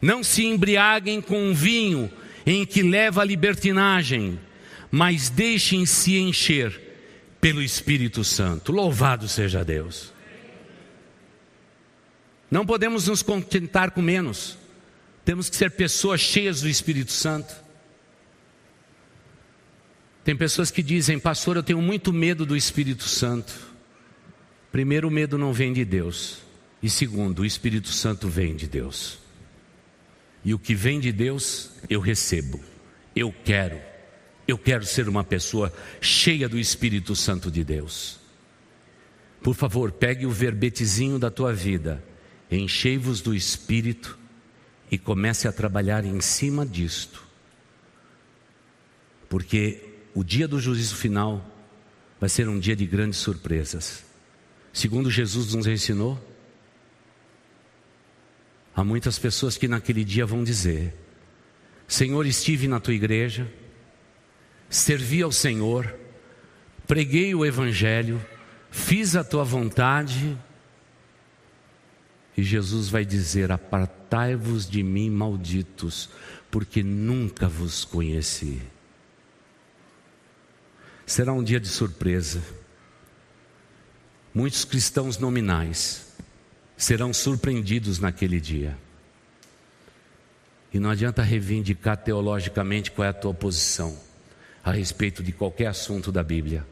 Não 0.00 0.22
se 0.22 0.44
embriaguem 0.44 1.20
com 1.20 1.52
vinho 1.52 2.10
em 2.46 2.64
que 2.64 2.82
leva 2.82 3.22
a 3.22 3.24
libertinagem, 3.24 4.38
mas 4.90 5.28
deixem-se 5.28 6.16
encher 6.16 6.80
pelo 7.40 7.62
Espírito 7.62 8.24
Santo. 8.24 8.72
Louvado 8.72 9.28
seja 9.28 9.64
Deus. 9.64 10.12
Não 12.50 12.64
podemos 12.64 13.08
nos 13.08 13.22
contentar 13.22 13.90
com 13.90 14.00
menos. 14.00 14.56
Temos 15.24 15.50
que 15.50 15.56
ser 15.56 15.72
pessoas 15.72 16.20
cheias 16.20 16.62
do 16.62 16.68
Espírito 16.68 17.12
Santo. 17.12 17.54
Tem 20.24 20.34
pessoas 20.36 20.70
que 20.70 20.82
dizem, 20.82 21.18
pastor, 21.18 21.56
eu 21.56 21.62
tenho 21.62 21.82
muito 21.82 22.12
medo 22.12 22.46
do 22.46 22.56
Espírito 22.56 23.04
Santo. 23.04 23.54
Primeiro, 24.72 25.08
o 25.08 25.10
medo 25.10 25.36
não 25.36 25.52
vem 25.52 25.72
de 25.72 25.84
Deus. 25.84 26.38
E 26.82 26.88
segundo, 26.88 27.40
o 27.40 27.46
Espírito 27.46 27.88
Santo 27.88 28.28
vem 28.28 28.54
de 28.54 28.66
Deus. 28.66 29.18
E 30.44 30.54
o 30.54 30.58
que 30.58 30.74
vem 30.74 31.00
de 31.00 31.12
Deus, 31.12 31.70
eu 31.88 32.00
recebo. 32.00 32.60
Eu 33.14 33.34
quero. 33.44 33.80
Eu 34.46 34.56
quero 34.56 34.84
ser 34.86 35.08
uma 35.08 35.24
pessoa 35.24 35.72
cheia 36.00 36.48
do 36.48 36.58
Espírito 36.58 37.14
Santo 37.14 37.50
de 37.50 37.62
Deus. 37.62 38.18
Por 39.42 39.54
favor, 39.54 39.92
pegue 39.92 40.26
o 40.26 40.30
verbetezinho 40.30 41.18
da 41.18 41.30
tua 41.30 41.52
vida 41.52 42.02
enchei-vos 42.50 43.20
do 43.20 43.34
Espírito 43.34 44.18
e 44.90 44.96
comece 44.96 45.46
a 45.46 45.52
trabalhar 45.52 46.04
em 46.04 46.20
cima 46.20 46.64
disto. 46.64 47.22
Porque 49.28 49.84
o 50.14 50.24
dia 50.24 50.48
do 50.48 50.58
juízo 50.58 50.96
final 50.96 51.44
vai 52.18 52.28
ser 52.28 52.48
um 52.48 52.58
dia 52.58 52.74
de 52.74 52.86
grandes 52.86 53.18
surpresas. 53.18 54.04
Segundo 54.72 55.10
Jesus 55.10 55.54
nos 55.54 55.66
ensinou, 55.66 56.18
há 58.78 58.84
muitas 58.84 59.18
pessoas 59.18 59.58
que 59.58 59.66
naquele 59.66 60.04
dia 60.04 60.24
vão 60.24 60.44
dizer: 60.44 60.94
Senhor, 61.88 62.24
estive 62.26 62.68
na 62.68 62.78
tua 62.78 62.94
igreja, 62.94 63.52
servi 64.70 65.20
ao 65.20 65.32
Senhor, 65.32 65.92
preguei 66.86 67.34
o 67.34 67.44
Evangelho, 67.44 68.24
fiz 68.70 69.16
a 69.16 69.24
tua 69.24 69.42
vontade 69.42 70.38
e 72.36 72.42
Jesus 72.44 72.88
vai 72.88 73.04
dizer: 73.04 73.50
Apartai-vos 73.50 74.70
de 74.70 74.84
mim, 74.84 75.10
malditos, 75.10 76.08
porque 76.48 76.80
nunca 76.80 77.48
vos 77.48 77.84
conheci. 77.84 78.62
Será 81.04 81.32
um 81.32 81.42
dia 81.42 81.58
de 81.58 81.66
surpresa. 81.66 82.40
Muitos 84.32 84.64
cristãos 84.64 85.18
nominais 85.18 86.07
serão 86.78 87.12
surpreendidos 87.12 87.98
naquele 87.98 88.40
dia. 88.40 88.78
E 90.72 90.78
não 90.78 90.90
adianta 90.90 91.22
reivindicar 91.22 91.96
teologicamente 91.96 92.92
qual 92.92 93.04
é 93.04 93.08
a 93.08 93.12
tua 93.12 93.34
posição 93.34 93.98
a 94.62 94.70
respeito 94.70 95.22
de 95.22 95.32
qualquer 95.32 95.66
assunto 95.66 96.12
da 96.12 96.22
Bíblia. 96.22 96.64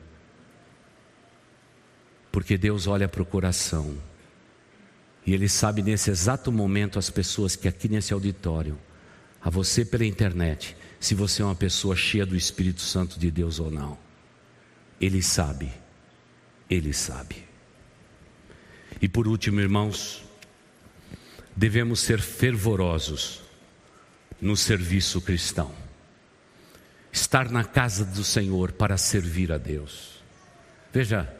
Porque 2.30 2.56
Deus 2.56 2.86
olha 2.86 3.08
para 3.08 3.22
o 3.22 3.26
coração. 3.26 3.96
E 5.26 5.34
Ele 5.34 5.48
sabe 5.48 5.82
nesse 5.82 6.10
exato 6.10 6.52
momento 6.52 6.98
as 6.98 7.10
pessoas 7.10 7.56
que 7.56 7.66
aqui 7.66 7.88
nesse 7.88 8.12
auditório, 8.12 8.78
a 9.42 9.50
você 9.50 9.84
pela 9.84 10.04
internet, 10.04 10.76
se 11.00 11.14
você 11.14 11.42
é 11.42 11.44
uma 11.44 11.54
pessoa 11.54 11.96
cheia 11.96 12.26
do 12.26 12.36
Espírito 12.36 12.82
Santo 12.82 13.18
de 13.18 13.30
Deus 13.30 13.58
ou 13.58 13.70
não. 13.70 13.98
Ele 15.00 15.22
sabe. 15.22 15.72
Ele 16.68 16.92
sabe. 16.92 17.45
E 19.00 19.08
por 19.08 19.28
último, 19.28 19.60
irmãos, 19.60 20.24
devemos 21.54 22.00
ser 22.00 22.20
fervorosos 22.20 23.42
no 24.40 24.56
serviço 24.56 25.20
cristão. 25.20 25.72
Estar 27.12 27.50
na 27.50 27.64
casa 27.64 28.04
do 28.04 28.22
Senhor 28.22 28.72
para 28.72 28.98
servir 28.98 29.52
a 29.52 29.58
Deus. 29.58 30.20
Veja, 30.92 31.32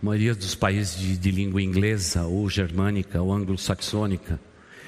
a 0.00 0.06
maioria 0.06 0.34
dos 0.34 0.54
países 0.54 0.96
de, 0.96 1.16
de 1.16 1.30
língua 1.30 1.62
inglesa 1.62 2.24
ou 2.24 2.48
germânica 2.48 3.20
ou 3.20 3.32
anglo-saxônica 3.32 4.40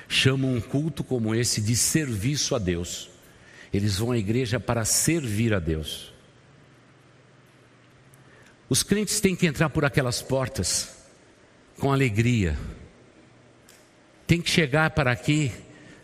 chamam 0.08 0.54
um 0.54 0.60
culto 0.60 1.02
como 1.02 1.34
esse 1.34 1.60
de 1.60 1.76
serviço 1.76 2.54
a 2.54 2.58
Deus. 2.58 3.08
Eles 3.72 3.98
vão 3.98 4.12
à 4.12 4.18
igreja 4.18 4.58
para 4.58 4.84
servir 4.84 5.54
a 5.54 5.60
Deus. 5.60 6.12
Os 8.68 8.84
crentes 8.84 9.20
têm 9.20 9.34
que 9.34 9.46
entrar 9.46 9.68
por 9.70 9.84
aquelas 9.84 10.22
portas 10.22 10.99
com 11.80 11.92
alegria. 11.92 12.56
Tem 14.26 14.40
que 14.40 14.48
chegar 14.50 14.90
para 14.90 15.10
aqui 15.10 15.50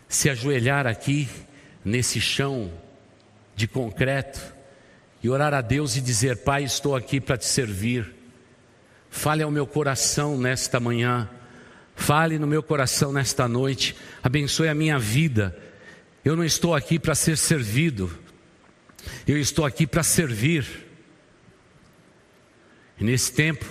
se 0.09 0.29
ajoelhar 0.29 0.87
aqui, 0.87 1.27
nesse 1.83 2.19
chão 2.19 2.71
de 3.55 3.67
concreto, 3.67 4.39
e 5.21 5.29
orar 5.29 5.53
a 5.53 5.61
Deus 5.61 5.95
e 5.95 6.01
dizer: 6.01 6.37
Pai, 6.37 6.63
estou 6.63 6.95
aqui 6.95 7.19
para 7.19 7.37
te 7.37 7.45
servir. 7.45 8.15
Fale 9.09 9.43
ao 9.43 9.51
meu 9.51 9.65
coração 9.65 10.37
nesta 10.37 10.79
manhã, 10.79 11.29
fale 11.95 12.37
no 12.37 12.45
meu 12.45 12.61
coração 12.61 13.11
nesta 13.13 13.47
noite, 13.47 13.95
abençoe 14.21 14.67
a 14.67 14.75
minha 14.75 14.99
vida. 14.99 15.57
Eu 16.23 16.35
não 16.35 16.43
estou 16.43 16.75
aqui 16.75 16.99
para 16.99 17.15
ser 17.15 17.37
servido, 17.37 18.11
eu 19.27 19.37
estou 19.37 19.65
aqui 19.65 19.87
para 19.87 20.03
servir. 20.03 20.65
E 22.99 23.03
nesse 23.03 23.31
tempo, 23.31 23.65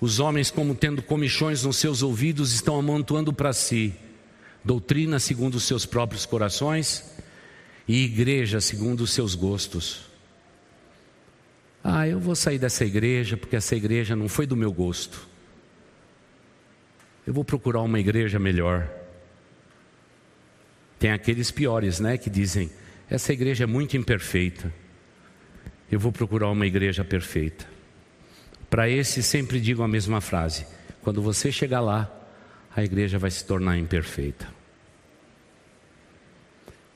os 0.00 0.18
homens, 0.18 0.50
como 0.50 0.74
tendo 0.74 1.02
comichões 1.02 1.62
nos 1.64 1.76
seus 1.76 2.02
ouvidos, 2.02 2.52
estão 2.52 2.78
amontoando 2.78 3.32
para 3.32 3.52
si 3.52 3.94
doutrina 4.64 5.18
segundo 5.18 5.54
os 5.54 5.64
seus 5.64 5.86
próprios 5.86 6.26
corações 6.26 7.16
e 7.88 8.04
igreja 8.04 8.60
segundo 8.60 9.00
os 9.00 9.10
seus 9.10 9.34
gostos. 9.34 10.06
Ah, 11.82 12.06
eu 12.06 12.20
vou 12.20 12.36
sair 12.36 12.58
dessa 12.58 12.84
igreja 12.84 13.36
porque 13.36 13.56
essa 13.56 13.74
igreja 13.74 14.14
não 14.14 14.28
foi 14.28 14.46
do 14.46 14.56
meu 14.56 14.72
gosto. 14.72 15.28
Eu 17.26 17.32
vou 17.32 17.44
procurar 17.44 17.80
uma 17.80 17.98
igreja 17.98 18.38
melhor. 18.38 18.90
Tem 20.98 21.10
aqueles 21.10 21.50
piores, 21.50 21.98
né, 21.98 22.18
que 22.18 22.28
dizem: 22.28 22.70
essa 23.08 23.32
igreja 23.32 23.64
é 23.64 23.66
muito 23.66 23.96
imperfeita. 23.96 24.72
Eu 25.90 25.98
vou 25.98 26.12
procurar 26.12 26.50
uma 26.50 26.66
igreja 26.66 27.02
perfeita. 27.02 27.66
Para 28.70 28.88
esse 28.88 29.20
sempre 29.20 29.60
digo 29.60 29.82
a 29.82 29.88
mesma 29.88 30.20
frase: 30.20 30.64
quando 31.02 31.20
você 31.20 31.50
chegar 31.50 31.80
lá, 31.80 32.08
a 32.74 32.84
igreja 32.84 33.18
vai 33.18 33.30
se 33.30 33.44
tornar 33.44 33.76
imperfeita. 33.76 34.48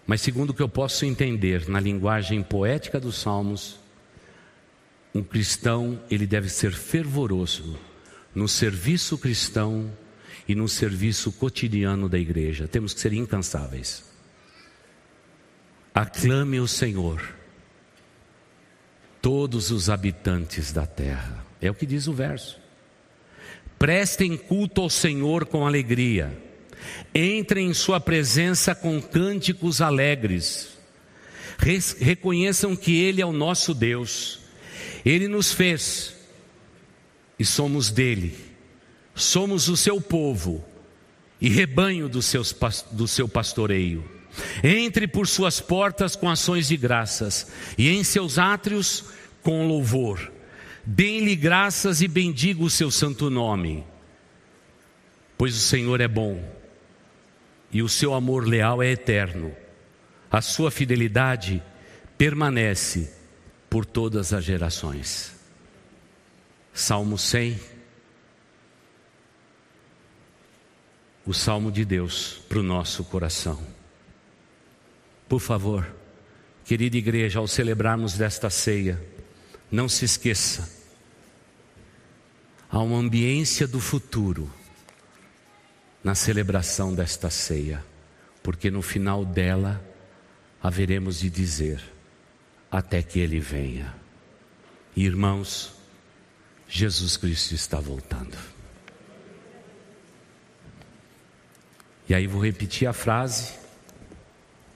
Mas, 0.07 0.21
segundo 0.21 0.51
o 0.51 0.55
que 0.55 0.63
eu 0.63 0.69
posso 0.69 1.05
entender 1.05 1.69
na 1.69 1.81
linguagem 1.81 2.43
poética 2.43 3.01
dos 3.01 3.17
Salmos, 3.17 3.81
um 5.15 5.23
cristão 5.23 6.01
ele 6.11 6.27
deve 6.27 6.49
ser 6.49 6.73
fervoroso 6.73 7.79
no 8.35 8.47
serviço 8.47 9.17
cristão 9.17 9.91
e 10.47 10.55
no 10.55 10.69
serviço 10.69 11.33
cotidiano 11.33 12.09
da 12.09 12.19
igreja. 12.19 12.69
Temos 12.69 12.93
que 12.93 13.01
ser 13.01 13.13
incansáveis. 13.13 14.05
Aclame 15.95 16.59
o 16.61 16.67
Senhor, 16.67 17.23
todos 19.23 19.71
os 19.71 19.89
habitantes 19.89 20.73
da 20.73 20.85
terra. 20.85 21.44
É 21.67 21.71
o 21.71 21.75
que 21.75 21.87
diz 21.87 22.07
o 22.07 22.13
verso. 22.13 22.59
Prestem 23.79 24.37
culto 24.37 24.83
ao 24.83 24.91
Senhor 24.91 25.47
com 25.47 25.67
alegria. 25.67 26.37
Entrem 27.15 27.69
em 27.69 27.75
Sua 27.75 27.99
presença 27.99 28.75
com 28.75 29.01
cânticos 29.01 29.81
alegres. 29.81 30.77
Reconheçam 31.99 32.77
que 32.77 32.97
Ele 32.97 33.23
é 33.23 33.27
o 33.27 33.33
nosso 33.33 33.73
Deus. 33.73 34.41
Ele 35.05 35.27
nos 35.29 35.53
fez 35.53 36.15
e 37.39 37.45
somos 37.45 37.91
dele. 37.91 38.37
Somos 39.15 39.69
o 39.69 39.77
seu 39.77 40.01
povo 40.01 40.65
e 41.41 41.49
rebanho 41.49 42.09
do, 42.09 42.21
seus, 42.21 42.55
do 42.91 43.09
seu 43.09 43.29
pastoreio. 43.29 44.05
Entre 44.63 45.07
por 45.07 45.27
suas 45.29 45.61
portas 45.61 46.17
com 46.17 46.29
ações 46.29 46.69
de 46.69 46.77
graças 46.77 47.47
e 47.79 47.89
em 47.89 48.03
seus 48.03 48.39
átrios 48.39 49.05
com 49.43 49.67
louvor. 49.67 50.34
Dêem-lhe 50.87 51.35
graças 51.35 52.03
e 52.03 52.09
bendiga 52.09 52.63
o 52.63 52.69
seu 52.69 52.91
santo 52.91 53.31
nome, 53.31 53.85
pois 55.39 55.57
o 55.57 55.61
Senhor 55.61 56.01
é 56.01 56.09
bom 56.09 56.43
e 57.73 57.83
o 57.83 57.89
seu 57.89 58.13
amor 58.13 58.47
leal 58.47 58.83
é 58.83 58.91
eterno. 58.91 59.55
A 60.31 60.43
sua 60.43 60.71
fidelidade 60.71 61.63
permanece 62.19 63.13
por 63.71 63.87
todas 63.87 64.33
as 64.33 64.45
gerações. 64.45 65.35
Salmo 66.73 67.17
100. 67.17 67.59
O 71.27 71.33
salmo 71.33 71.73
de 71.73 71.85
Deus 71.85 72.43
para 72.49 72.59
o 72.59 72.63
nosso 72.63 73.05
coração. 73.05 73.61
Por 75.29 75.41
favor, 75.41 75.87
querida 76.65 76.97
igreja, 76.99 77.39
ao 77.39 77.49
celebrarmos 77.49 78.15
desta 78.15 78.51
ceia, 78.51 79.03
não 79.71 79.89
se 79.89 80.05
esqueça, 80.05 80.71
há 82.71 82.79
uma 82.79 82.99
ambiência 82.99 83.67
do 83.67 83.81
futuro 83.81 84.51
na 86.03 86.15
celebração 86.15 86.95
desta 86.95 87.31
ceia, 87.31 87.85
porque 88.43 88.71
no 88.71 88.83
final 88.83 89.25
dela 89.25 89.83
haveremos 90.63 91.21
de 91.21 91.31
dizer: 91.31 91.83
até 92.71 93.03
que 93.03 93.19
Ele 93.19 93.41
venha. 93.41 93.95
Irmãos, 94.97 95.73
Jesus 96.69 97.17
Cristo 97.17 97.55
está 97.55 97.81
voltando. 97.81 98.37
E 102.09 102.15
aí 102.15 102.27
vou 102.27 102.43
repetir 102.43 102.87
a 102.87 102.93
frase, 102.93 103.55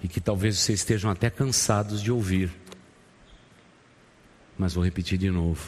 e 0.03 0.09
que 0.09 0.21
talvez 0.21 0.59
vocês 0.59 0.81
estejam 0.81 1.11
até 1.11 1.29
cansados 1.29 2.03
de 2.03 2.11
ouvir 2.11 2.51
mas 4.59 4.75
vou 4.75 4.85
repetir 4.85 5.17
de 5.17 5.31
novo. 5.31 5.65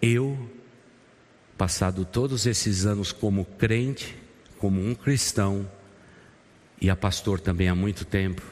Eu, 0.00 0.38
passado 1.56 2.04
todos 2.04 2.44
esses 2.46 2.84
anos 2.84 3.10
como 3.10 3.44
crente, 3.44 4.14
como 4.58 4.86
um 4.86 4.94
cristão, 4.94 5.68
e 6.80 6.90
a 6.90 6.94
pastor 6.94 7.40
também 7.40 7.68
há 7.68 7.74
muito 7.74 8.04
tempo, 8.04 8.42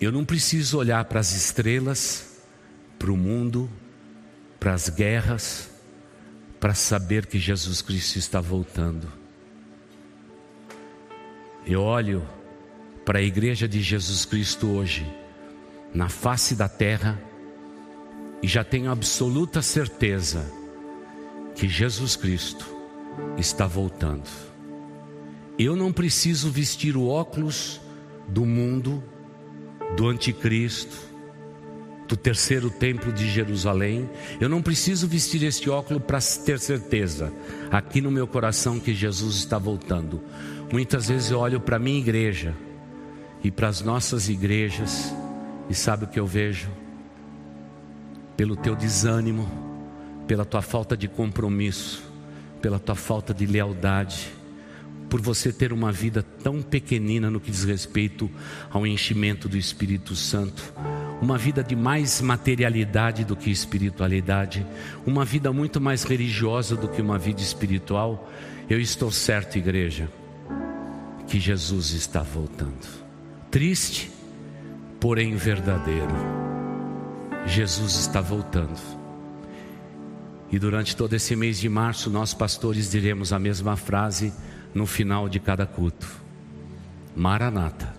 eu 0.00 0.10
não 0.10 0.24
preciso 0.24 0.78
olhar 0.78 1.04
para 1.04 1.20
as 1.20 1.32
estrelas, 1.32 2.40
para 2.98 3.12
o 3.12 3.16
mundo, 3.16 3.68
para 4.58 4.72
as 4.72 4.88
guerras, 4.88 5.70
para 6.58 6.72
saber 6.72 7.26
que 7.26 7.38
Jesus 7.38 7.82
Cristo 7.82 8.16
está 8.16 8.40
voltando. 8.40 9.12
Eu 11.66 11.82
olho 11.82 12.26
para 13.04 13.18
a 13.18 13.22
igreja 13.22 13.68
de 13.68 13.82
Jesus 13.82 14.24
Cristo 14.24 14.68
hoje 14.68 15.04
na 15.92 16.08
face 16.08 16.54
da 16.54 16.68
terra 16.68 17.20
e 18.42 18.46
já 18.46 18.62
tenho 18.62 18.90
absoluta 18.90 19.62
certeza 19.62 20.44
que 21.54 21.68
Jesus 21.68 22.14
Cristo 22.14 22.66
está 23.36 23.66
voltando. 23.66 24.28
Eu 25.58 25.74
não 25.74 25.92
preciso 25.92 26.50
vestir 26.50 26.96
o 26.96 27.08
óculos 27.08 27.80
do 28.28 28.46
mundo, 28.46 29.02
do 29.96 30.06
anticristo, 30.06 30.96
do 32.06 32.16
terceiro 32.16 32.70
templo 32.70 33.12
de 33.12 33.28
Jerusalém. 33.28 34.08
Eu 34.40 34.48
não 34.48 34.62
preciso 34.62 35.08
vestir 35.08 35.42
este 35.42 35.68
óculos 35.68 36.02
para 36.04 36.20
ter 36.44 36.60
certeza 36.60 37.32
aqui 37.70 38.00
no 38.00 38.10
meu 38.10 38.26
coração 38.26 38.78
que 38.78 38.94
Jesus 38.94 39.36
está 39.36 39.58
voltando. 39.58 40.22
Muitas 40.72 41.08
vezes 41.08 41.30
eu 41.30 41.40
olho 41.40 41.60
para 41.60 41.76
a 41.76 41.80
minha 41.80 41.98
igreja 41.98 42.54
e 43.42 43.50
para 43.50 43.68
as 43.68 43.80
nossas 43.80 44.28
igrejas 44.28 45.12
e 45.68 45.74
sabe 45.74 46.04
o 46.04 46.08
que 46.08 46.18
eu 46.18 46.26
vejo? 46.26 46.68
pelo 48.38 48.54
teu 48.54 48.76
desânimo, 48.76 49.48
pela 50.28 50.44
tua 50.44 50.62
falta 50.62 50.96
de 50.96 51.08
compromisso, 51.08 52.04
pela 52.62 52.78
tua 52.78 52.94
falta 52.94 53.34
de 53.34 53.44
lealdade, 53.44 54.28
por 55.10 55.20
você 55.20 55.52
ter 55.52 55.72
uma 55.72 55.90
vida 55.90 56.22
tão 56.22 56.62
pequenina 56.62 57.28
no 57.32 57.40
que 57.40 57.50
diz 57.50 57.64
respeito 57.64 58.30
ao 58.70 58.86
enchimento 58.86 59.48
do 59.48 59.56
Espírito 59.56 60.14
Santo, 60.14 60.72
uma 61.20 61.36
vida 61.36 61.64
de 61.64 61.74
mais 61.74 62.20
materialidade 62.20 63.24
do 63.24 63.34
que 63.34 63.50
espiritualidade, 63.50 64.64
uma 65.04 65.24
vida 65.24 65.52
muito 65.52 65.80
mais 65.80 66.04
religiosa 66.04 66.76
do 66.76 66.86
que 66.86 67.02
uma 67.02 67.18
vida 67.18 67.40
espiritual. 67.40 68.30
Eu 68.70 68.80
estou 68.80 69.10
certo, 69.10 69.58
igreja, 69.58 70.08
que 71.26 71.40
Jesus 71.40 71.90
está 71.90 72.22
voltando. 72.22 72.86
Triste, 73.50 74.12
porém 75.00 75.34
verdadeiro. 75.36 76.14
Jesus 77.46 77.94
está 77.98 78.20
voltando. 78.20 78.78
E 80.50 80.58
durante 80.58 80.96
todo 80.96 81.14
esse 81.14 81.36
mês 81.36 81.58
de 81.58 81.68
março, 81.68 82.10
nós 82.10 82.32
pastores 82.32 82.90
diremos 82.90 83.32
a 83.32 83.38
mesma 83.38 83.76
frase 83.76 84.32
no 84.74 84.86
final 84.86 85.28
de 85.28 85.38
cada 85.38 85.66
culto: 85.66 86.08
Maranata, 87.14 87.94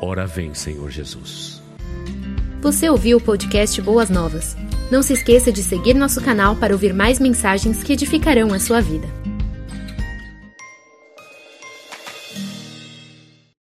ora 0.00 0.26
vem, 0.26 0.54
Senhor 0.54 0.90
Jesus. 0.90 1.62
Você 2.62 2.88
ouviu 2.88 3.18
o 3.18 3.20
podcast 3.20 3.80
Boas 3.82 4.10
Novas? 4.10 4.56
Não 4.90 5.02
se 5.02 5.12
esqueça 5.12 5.52
de 5.52 5.62
seguir 5.62 5.94
nosso 5.94 6.20
canal 6.20 6.56
para 6.56 6.72
ouvir 6.72 6.94
mais 6.94 7.18
mensagens 7.18 7.82
que 7.82 7.92
edificarão 7.92 8.52
a 8.52 8.58
sua 8.58 8.80
vida. 8.80 9.06